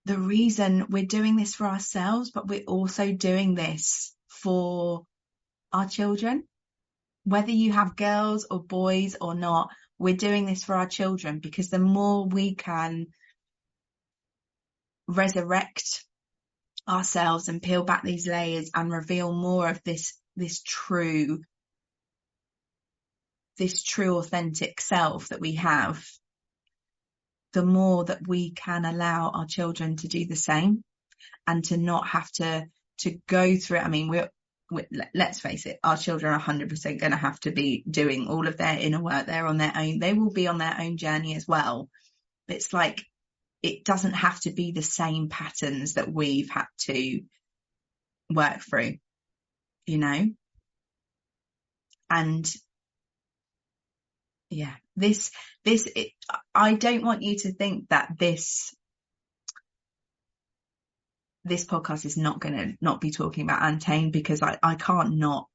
the 0.05 0.19
reason 0.19 0.87
we're 0.89 1.07
doing 1.07 1.35
this 1.35 1.55
for 1.57 1.67
ourselves, 1.67 2.31
but 2.31 2.47
we're 2.47 2.65
also 2.69 3.13
doing 3.13 3.57
this 3.57 4.15
for 4.29 5.05
our 5.73 5.89
children 5.89 6.45
whether 7.25 7.51
you 7.51 7.73
have 7.73 7.97
girls 7.97 8.47
or 8.51 8.63
boys 8.63 9.17
or 9.21 9.35
not, 9.35 9.71
we're 9.99 10.17
doing 10.17 10.47
this 10.47 10.65
for 10.65 10.75
our 10.75 10.87
children 10.87 11.39
because 11.39 11.69
the 11.69 11.79
more 11.79 12.27
we 12.27 12.55
can 12.55 13.07
resurrect 15.07 16.05
ourselves 16.89 17.49
and 17.49 17.63
peel 17.63 17.85
back 17.85 18.03
these 18.03 18.27
layers 18.27 18.71
and 18.75 18.93
reveal 18.93 19.33
more 19.33 19.69
of 19.69 19.83
this, 19.85 20.19
this 20.37 20.63
true, 20.63 21.41
this 23.59 23.83
true 23.83 24.19
authentic 24.19 24.81
self 24.81 25.29
that 25.29 25.41
we 25.41 25.55
have, 25.55 26.05
the 27.53 27.65
more 27.65 28.05
that 28.05 28.27
we 28.27 28.51
can 28.51 28.85
allow 28.85 29.31
our 29.31 29.47
children 29.47 29.97
to 29.97 30.09
do 30.09 30.27
the 30.27 30.37
same 30.37 30.83
and 31.47 31.65
to 31.65 31.77
not 31.77 32.07
have 32.09 32.31
to, 32.33 32.67
to 32.99 33.19
go 33.27 33.57
through 33.57 33.79
it. 33.79 33.85
I 33.85 33.89
mean, 33.89 34.09
we're, 34.09 34.31
let's 35.15 35.41
face 35.41 35.67
it, 35.67 35.79
our 35.83 35.97
children 35.97 36.33
are 36.33 36.41
100% 36.41 37.01
going 37.01 37.13
to 37.13 37.19
have 37.19 37.41
to 37.41 37.51
be 37.51 37.83
doing 37.91 38.29
all 38.29 38.47
of 38.47 38.57
their 38.57 38.79
inner 38.79 39.03
work. 39.03 39.27
They're 39.27 39.47
on 39.47 39.59
their 39.59 39.73
own. 39.75 39.99
They 39.99 40.13
will 40.13 40.31
be 40.31 40.47
on 40.47 40.59
their 40.59 40.77
own 40.79 40.97
journey 40.97 41.35
as 41.35 41.47
well. 41.49 41.89
It's 42.49 42.73
like, 42.73 43.05
it 43.63 43.85
doesn't 43.85 44.15
have 44.15 44.41
to 44.41 44.51
be 44.51 44.73
the 44.73 44.83
same 44.83 45.29
patterns 45.29 45.95
that 45.95 46.13
we've 46.13 46.51
had 46.51 46.67
to 46.79 47.21
work 48.33 48.61
through, 48.61 48.97
you 49.87 49.99
know? 49.99 50.29
And 52.09 52.51
yeah, 54.49 54.75
this, 54.97 55.31
this, 55.65 55.89
it, 55.95 56.09
I 56.55 56.75
don't 56.75 57.05
want 57.05 57.23
you 57.23 57.37
to 57.39 57.53
think 57.53 57.89
that 57.91 58.17
this 58.19 58.75
this 61.45 61.65
podcast 61.65 62.05
is 62.05 62.17
not 62.17 62.39
going 62.41 62.55
to 62.55 62.77
not 62.81 63.01
be 63.01 63.11
talking 63.11 63.45
about 63.45 63.63
Untamed 63.63 64.13
because 64.13 64.43
I, 64.43 64.59
I 64.63 64.75
can't 64.75 65.17
not 65.17 65.47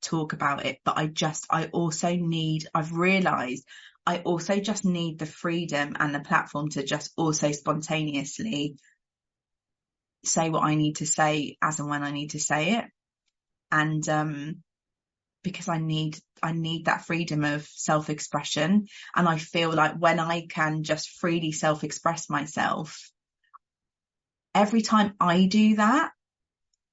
talk 0.00 0.32
about 0.32 0.64
it, 0.64 0.78
but 0.84 0.96
I 0.96 1.06
just, 1.06 1.46
I 1.50 1.66
also 1.66 2.14
need, 2.14 2.66
I've 2.74 2.92
realized 2.92 3.64
I 4.06 4.18
also 4.18 4.58
just 4.60 4.84
need 4.84 5.18
the 5.18 5.26
freedom 5.26 5.96
and 5.98 6.14
the 6.14 6.20
platform 6.20 6.70
to 6.70 6.82
just 6.82 7.12
also 7.16 7.52
spontaneously 7.52 8.76
say 10.24 10.50
what 10.50 10.64
I 10.64 10.74
need 10.74 10.96
to 10.96 11.06
say 11.06 11.56
as 11.62 11.78
and 11.80 11.88
when 11.88 12.02
I 12.02 12.10
need 12.10 12.30
to 12.30 12.40
say 12.40 12.78
it. 12.78 12.84
And, 13.70 14.06
um, 14.08 14.62
because 15.42 15.68
I 15.68 15.78
need, 15.78 16.18
I 16.42 16.52
need 16.52 16.86
that 16.86 17.06
freedom 17.06 17.44
of 17.44 17.66
self-expression. 17.66 18.88
And 19.14 19.28
I 19.28 19.38
feel 19.38 19.72
like 19.72 19.94
when 19.94 20.20
I 20.20 20.46
can 20.46 20.82
just 20.82 21.08
freely 21.08 21.52
self-express 21.52 22.28
myself, 22.28 23.10
every 24.54 24.82
time 24.82 25.14
I 25.18 25.46
do 25.46 25.76
that, 25.76 26.10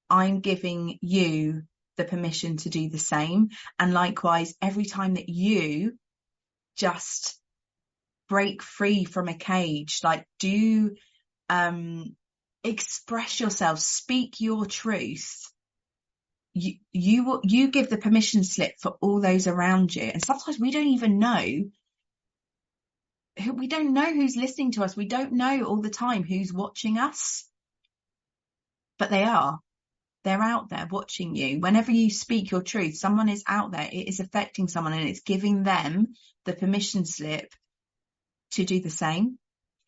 I'm 0.10 0.39
giving 0.39 1.00
you 1.02 1.63
the 1.98 2.06
permission 2.06 2.58
to 2.58 2.70
do 2.70 2.89
the 2.89 3.00
same. 3.00 3.50
And 3.78 3.93
likewise, 3.93 4.54
every 4.62 4.86
time 4.86 5.15
that 5.15 5.28
you 5.28 5.98
just 6.78 7.40
break 8.30 8.62
free 8.62 9.04
from 9.06 9.28
a 9.28 9.34
cage, 9.34 10.02
like 10.04 10.26
do, 10.40 10.96
um, 11.50 12.16
express 12.63 13.40
yourself, 13.40 13.80
speak 13.80 14.40
your 14.40 14.66
truth. 14.66 15.52
You, 16.54 16.76
you 16.92 17.42
you 17.44 17.68
give 17.68 17.90
the 17.90 17.98
permission 17.98 18.44
slip 18.44 18.74
for 18.80 18.98
all 19.00 19.22
those 19.22 19.46
around 19.46 19.96
you. 19.96 20.04
And 20.04 20.24
sometimes 20.24 20.60
we 20.60 20.72
don't 20.72 20.88
even 20.88 21.20
know 21.20 21.70
we 23.54 23.68
don't 23.68 23.94
know 23.94 24.13
who's 24.13 24.36
listening 24.36 24.72
to 24.74 24.84
us. 24.84 24.96
We 24.96 25.06
don't 25.08 25.34
know 25.34 25.63
all 25.63 25.82
the 25.82 25.90
time 25.90 26.24
who's 26.24 26.54
watching 26.54 26.98
us, 26.98 27.46
but 28.98 29.10
they 29.10 29.24
are. 29.24 29.60
They're 30.28 30.44
out 30.44 30.68
there 30.68 30.90
watching 30.92 31.38
you. 31.38 31.62
Whenever 31.62 31.90
you 31.90 32.10
speak 32.10 32.52
your 32.52 32.62
truth, 32.62 32.98
someone 32.98 33.30
is 33.30 33.46
out 33.48 33.72
there. 33.72 33.88
It 33.90 34.10
is 34.10 34.20
affecting 34.20 34.68
someone 34.68 34.92
and 34.92 35.08
it's 35.08 35.22
giving 35.22 35.63
them 35.63 36.16
the 36.44 36.52
permission 36.52 37.06
slip 37.06 37.50
to 38.52 38.66
do 38.66 38.82
the 38.82 38.90
same. 38.90 39.40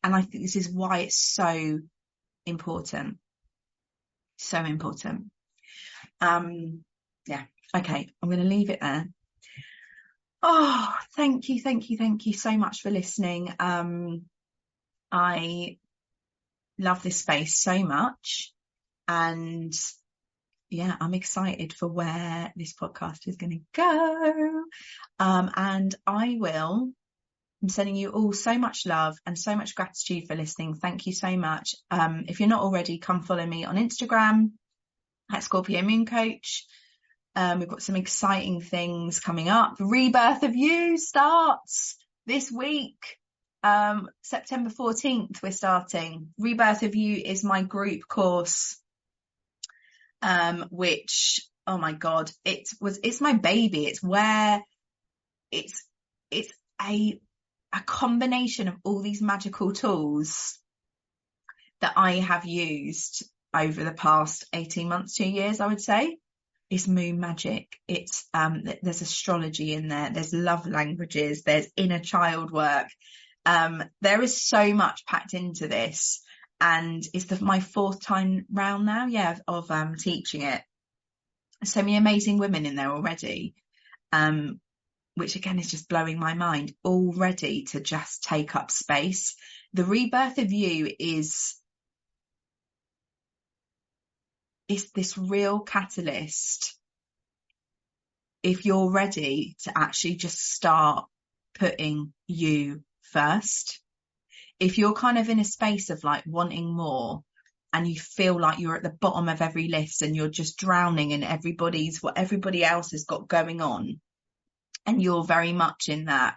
And 0.02 0.16
I 0.16 0.22
think 0.22 0.42
this 0.42 0.56
is 0.56 0.70
why 0.70 1.00
it's 1.00 1.20
so 1.20 1.80
important. 2.46 3.18
So 4.38 4.64
important. 4.64 5.26
Um, 6.22 6.86
yeah. 7.28 7.44
Okay. 7.76 8.08
I'm 8.24 8.30
going 8.30 8.42
to 8.42 8.48
leave 8.48 8.70
it 8.70 8.80
there. 8.80 9.10
Oh, 10.42 10.96
thank 11.18 11.50
you. 11.50 11.60
Thank 11.62 11.90
you. 11.90 11.98
Thank 11.98 12.26
you 12.28 12.32
so 12.32 12.58
much 12.58 12.80
for 12.80 12.92
listening. 12.92 13.54
Um, 13.60 14.22
I 15.12 15.80
love 16.78 17.04
this 17.04 17.18
space 17.18 17.58
so 17.58 17.84
much 17.84 18.54
and 19.06 19.74
yeah, 20.70 20.96
I'm 21.00 21.14
excited 21.14 21.74
for 21.74 21.88
where 21.88 22.54
this 22.56 22.74
podcast 22.74 23.28
is 23.28 23.38
going 23.38 23.52
to 23.52 23.62
go. 23.74 24.64
Um, 25.20 25.52
and 25.56 25.96
I 26.06 26.38
will 26.40 26.92
I'm 27.62 27.70
sending 27.70 27.96
you 27.96 28.10
all 28.10 28.32
so 28.32 28.58
much 28.58 28.86
love 28.86 29.18
and 29.26 29.38
so 29.38 29.56
much 29.56 29.76
gratitude 29.76 30.28
for 30.28 30.36
listening. 30.36 30.76
Thank 30.76 31.08
you 31.08 31.14
so 31.14 31.36
much. 31.36 31.76
Um, 31.92 32.26
if 32.30 32.40
you're 32.40 32.48
not 32.48 32.62
already, 32.62 33.00
come 33.00 33.22
follow 33.22 33.46
me 33.46 33.66
on 33.66 33.76
Instagram 33.76 34.52
at 35.32 35.44
Scorpio 35.44 35.82
Moon 35.82 36.06
Coach. 36.06 36.66
Um, 37.36 37.60
we've 37.60 37.68
got 37.68 37.82
some 37.82 37.98
exciting 37.98 38.62
things 38.62 39.20
coming 39.20 39.50
up. 39.50 39.76
Rebirth 39.80 40.44
of 40.44 40.56
you 40.56 40.98
starts 40.98 41.98
this 42.26 42.50
week. 42.50 43.18
Um, 43.62 44.10
September 44.22 44.70
14th, 44.70 45.44
we're 45.44 45.52
starting. 45.52 46.30
Rebirth 46.38 46.84
of 46.84 46.96
You 46.96 47.18
is 47.18 47.44
my 47.44 47.62
group 47.62 48.08
course, 48.08 48.78
um, 50.22 50.68
which, 50.72 51.42
oh 51.68 51.78
my 51.78 51.94
God, 51.94 52.32
it 52.46 52.70
was, 52.82 53.00
it's 53.04 53.22
my 53.22 53.34
baby. 53.34 53.86
It's 53.86 54.04
where 54.04 54.64
it's, 55.52 55.86
it's 56.32 56.54
a 56.82 57.20
a 57.74 57.82
combination 57.82 58.68
of 58.68 58.76
all 58.84 59.02
these 59.02 59.22
magical 59.22 59.74
tools 59.74 60.58
that 61.82 61.94
I 61.96 62.14
have 62.14 62.46
used 62.46 63.24
over 63.54 63.84
the 63.84 63.94
past 63.94 64.46
18 64.54 64.90
months, 64.90 65.16
two 65.16 65.28
years, 65.30 65.60
I 65.60 65.68
would 65.68 65.82
say, 65.82 66.18
is 66.70 66.88
moon 66.88 67.20
magic. 67.20 67.68
It's, 67.88 68.28
um, 68.34 68.64
there's 68.82 69.02
astrology 69.02 69.74
in 69.74 69.88
there. 69.88 70.10
There's 70.12 70.34
love 70.34 70.68
languages. 70.68 71.44
There's 71.44 71.68
inner 71.76 72.00
child 72.00 72.52
work. 72.52 72.88
Um, 73.46 73.84
there 74.02 74.22
is 74.22 74.42
so 74.42 74.74
much 74.74 75.06
packed 75.06 75.34
into 75.34 75.68
this 75.68 76.22
and 76.62 77.04
it's 77.14 77.26
the, 77.26 77.44
my 77.44 77.60
fourth 77.60 78.02
time 78.02 78.46
round 78.52 78.86
now. 78.86 79.06
Yeah. 79.06 79.38
Of, 79.48 79.72
um, 79.72 79.96
teaching 79.96 80.42
it. 80.42 80.62
So 81.64 81.82
many 81.82 81.98
amazing 81.98 82.38
women 82.38 82.66
in 82.66 82.76
there 82.76 82.92
already. 82.92 83.56
Um, 84.12 84.60
which 85.16 85.36
again 85.36 85.60
is 85.60 85.70
just 85.70 85.90
blowing 85.90 86.18
my 86.18 86.34
mind 86.34 86.74
already 86.84 87.64
to 87.64 87.82
just 87.82 88.24
take 88.24 88.56
up 88.56 88.72
space. 88.72 89.36
The 89.74 89.84
rebirth 89.84 90.38
of 90.38 90.52
you 90.52 90.90
is, 90.98 91.56
is 94.68 94.92
this 94.92 95.18
real 95.18 95.60
catalyst. 95.60 96.76
If 98.42 98.66
you're 98.66 98.92
ready 98.92 99.58
to 99.64 99.78
actually 99.78 100.16
just 100.16 100.40
start 100.40 101.06
putting 101.54 102.14
you 102.28 102.82
first, 103.02 103.82
if 104.60 104.78
you're 104.78 104.94
kind 104.94 105.18
of 105.18 105.30
in 105.30 105.40
a 105.40 105.46
space 105.46 105.90
of 105.90 106.04
like 106.04 106.24
wanting 106.26 106.74
more 106.74 107.24
and 107.72 107.88
you 107.88 108.00
feel 108.00 108.40
like 108.40 108.60
you're 108.60 108.76
at 108.76 108.84
the 108.84 108.90
bottom 108.90 109.30
of 109.30 109.42
every 109.42 109.68
list 109.68 110.02
and 110.02 110.16
you're 110.16 110.30
just 110.30 110.58
drowning 110.58 111.12
in 111.12 111.24
everybody's 111.24 112.02
what 112.02 112.18
everybody 112.18 112.64
else 112.64 112.92
has 112.92 113.06
got 113.06 113.28
going 113.28 113.62
on 113.62 114.00
and 114.86 115.02
you're 115.02 115.24
very 115.24 115.54
much 115.54 115.88
in 115.88 116.06
that 116.06 116.36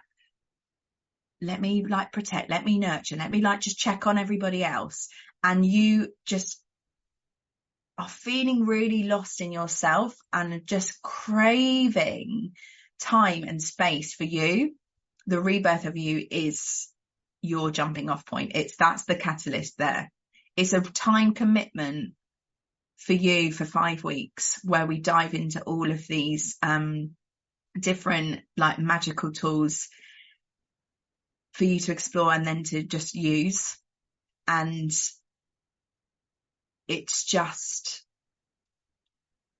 let 1.41 1.59
me 1.59 1.85
like 1.85 2.11
protect 2.11 2.49
let 2.49 2.63
me 2.63 2.77
nurture 2.77 3.17
let 3.17 3.31
me 3.31 3.41
like 3.41 3.59
just 3.59 3.77
check 3.77 4.07
on 4.07 4.17
everybody 4.17 4.63
else 4.63 5.09
and 5.43 5.65
you 5.65 6.13
just 6.25 6.61
are 7.97 8.07
feeling 8.07 8.65
really 8.65 9.03
lost 9.03 9.41
in 9.41 9.51
yourself 9.51 10.15
and 10.31 10.65
just 10.65 11.01
craving 11.01 12.53
time 12.99 13.43
and 13.43 13.61
space 13.61 14.13
for 14.13 14.23
you 14.23 14.73
the 15.27 15.39
rebirth 15.39 15.85
of 15.85 15.97
you 15.97 16.25
is 16.29 16.92
your 17.43 17.69
jumping 17.69 18.09
off 18.09 18.25
point 18.25 18.53
it's 18.55 18.75
that's 18.77 19.05
the 19.05 19.15
catalyst 19.15 19.77
there 19.77 20.11
it's 20.57 20.73
a 20.73 20.81
time 20.81 21.35
commitment 21.35 22.13
for 22.97 23.13
you 23.13 23.51
for 23.51 23.65
five 23.65 24.03
weeks 24.03 24.59
where 24.63 24.87
we 24.87 24.99
dive 24.99 25.35
into 25.35 25.61
all 25.61 25.91
of 25.91 26.07
these 26.07 26.57
um 26.63 27.11
different 27.79 28.41
like 28.57 28.79
magical 28.79 29.31
tools 29.31 29.89
for 31.53 31.65
you 31.65 31.79
to 31.79 31.91
explore 31.91 32.33
and 32.33 32.45
then 32.45 32.63
to 32.63 32.83
just 32.83 33.13
use. 33.13 33.77
And 34.47 34.91
it's 36.87 37.23
just, 37.23 38.03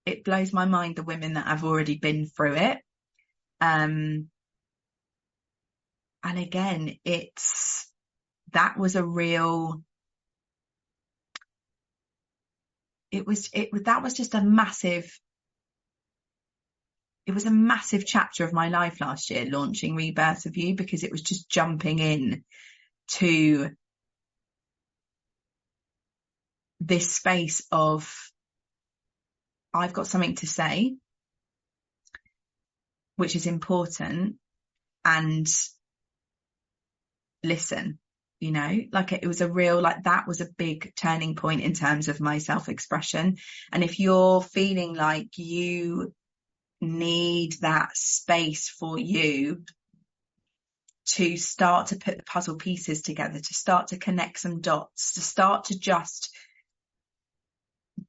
it 0.05 0.23
blows 0.23 0.51
my 0.51 0.65
mind 0.65 0.95
the 0.95 1.03
women 1.03 1.33
that 1.33 1.47
have 1.47 1.63
already 1.63 1.97
been 1.97 2.25
through 2.25 2.55
it. 2.55 2.79
Um, 3.61 4.29
and 6.23 6.39
again, 6.39 6.97
it's, 7.05 7.91
that 8.53 8.77
was 8.77 8.95
a 8.95 9.05
real, 9.05 9.81
it 13.11 13.27
was, 13.27 13.49
it, 13.53 13.69
that 13.85 14.03
was 14.03 14.13
just 14.13 14.33
a 14.33 14.41
massive 14.41 15.11
it 17.25 17.33
was 17.33 17.45
a 17.45 17.51
massive 17.51 18.05
chapter 18.05 18.43
of 18.43 18.53
my 18.53 18.69
life 18.69 18.99
last 18.99 19.29
year 19.29 19.45
launching 19.45 19.95
Rebirth 19.95 20.45
of 20.45 20.57
You 20.57 20.75
because 20.75 21.03
it 21.03 21.11
was 21.11 21.21
just 21.21 21.49
jumping 21.49 21.99
in 21.99 22.43
to 23.09 23.69
this 26.81 27.13
space 27.13 27.65
of 27.71 28.13
I've 29.73 29.93
got 29.93 30.07
something 30.07 30.35
to 30.35 30.47
say, 30.47 30.95
which 33.15 33.35
is 33.35 33.47
important 33.47 34.35
and 35.05 35.47
listen, 37.43 37.99
you 38.39 38.51
know, 38.51 38.79
like 38.91 39.11
it 39.11 39.25
was 39.25 39.41
a 39.41 39.51
real, 39.51 39.81
like 39.81 40.03
that 40.03 40.27
was 40.27 40.41
a 40.41 40.49
big 40.57 40.93
turning 40.95 41.35
point 41.35 41.61
in 41.61 41.73
terms 41.73 42.07
of 42.07 42.19
my 42.19 42.39
self 42.39 42.69
expression. 42.69 43.37
And 43.71 43.83
if 43.83 43.99
you're 43.99 44.41
feeling 44.41 44.95
like 44.95 45.37
you 45.37 46.13
need 46.81 47.53
that 47.61 47.95
space 47.95 48.69
for 48.69 48.99
you 48.99 49.63
to 51.05 51.37
start 51.37 51.87
to 51.87 51.97
put 51.97 52.17
the 52.17 52.23
puzzle 52.23 52.55
pieces 52.55 53.01
together, 53.01 53.39
to 53.39 53.53
start 53.53 53.87
to 53.87 53.97
connect 53.97 54.39
some 54.39 54.61
dots, 54.61 55.13
to 55.13 55.21
start 55.21 55.65
to 55.65 55.77
just 55.77 56.29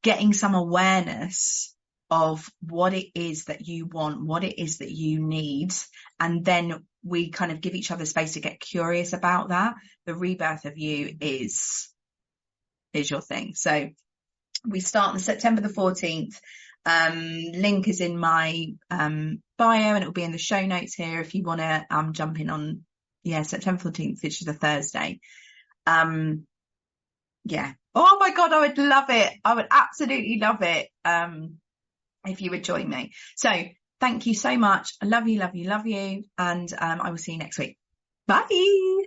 getting 0.02 0.32
some 0.32 0.54
awareness 0.54 1.74
of 2.10 2.48
what 2.60 2.94
it 2.94 3.08
is 3.14 3.46
that 3.46 3.66
you 3.66 3.86
want, 3.86 4.24
what 4.24 4.44
it 4.44 4.60
is 4.60 4.78
that 4.78 4.90
you 4.90 5.20
need. 5.20 5.72
And 6.20 6.44
then 6.44 6.84
we 7.04 7.30
kind 7.30 7.52
of 7.52 7.60
give 7.60 7.74
each 7.74 7.90
other 7.90 8.06
space 8.06 8.34
to 8.34 8.40
get 8.40 8.60
curious 8.60 9.12
about 9.12 9.48
that. 9.48 9.74
The 10.06 10.14
rebirth 10.14 10.64
of 10.64 10.78
you 10.78 11.16
is, 11.20 11.88
is 12.92 13.10
your 13.10 13.20
thing. 13.20 13.54
So 13.54 13.90
we 14.66 14.80
start 14.80 15.14
on 15.14 15.20
September 15.20 15.60
the 15.60 15.68
14th. 15.68 16.34
Um, 16.86 17.44
link 17.54 17.88
is 17.88 18.00
in 18.00 18.18
my 18.18 18.74
um, 18.90 19.42
bio 19.56 19.94
and 19.94 20.02
it 20.02 20.06
will 20.06 20.12
be 20.12 20.22
in 20.22 20.32
the 20.32 20.38
show 20.38 20.64
notes 20.64 20.94
here 20.94 21.20
if 21.20 21.34
you 21.34 21.42
want 21.42 21.60
to 21.60 21.86
um, 21.90 22.12
jump 22.12 22.38
in 22.40 22.50
on 22.50 22.84
yeah, 23.22 23.42
September 23.42 23.82
14th, 23.82 24.22
which 24.22 24.42
is 24.42 24.48
a 24.48 24.52
Thursday. 24.52 25.20
Um, 25.86 26.46
yeah. 27.44 27.72
Oh 27.94 28.18
my 28.20 28.32
God, 28.32 28.52
I 28.52 28.60
would 28.66 28.78
love 28.78 29.08
it. 29.08 29.32
I 29.44 29.54
would 29.54 29.68
absolutely 29.70 30.38
love 30.38 30.62
it. 30.62 30.88
Um, 31.04 31.58
if 32.26 32.40
you 32.40 32.50
would 32.50 32.64
join 32.64 32.88
me. 32.88 33.12
So 33.36 33.50
thank 34.04 34.26
you 34.26 34.34
so 34.34 34.58
much. 34.58 34.96
I 35.00 35.06
love 35.06 35.26
you, 35.28 35.38
love 35.38 35.54
you, 35.54 35.66
love 35.66 35.86
you. 35.86 36.24
And, 36.36 36.70
um, 36.78 37.00
I 37.00 37.10
will 37.10 37.16
see 37.16 37.32
you 37.32 37.38
next 37.38 37.58
week. 37.58 37.78
Bye. 38.26 39.03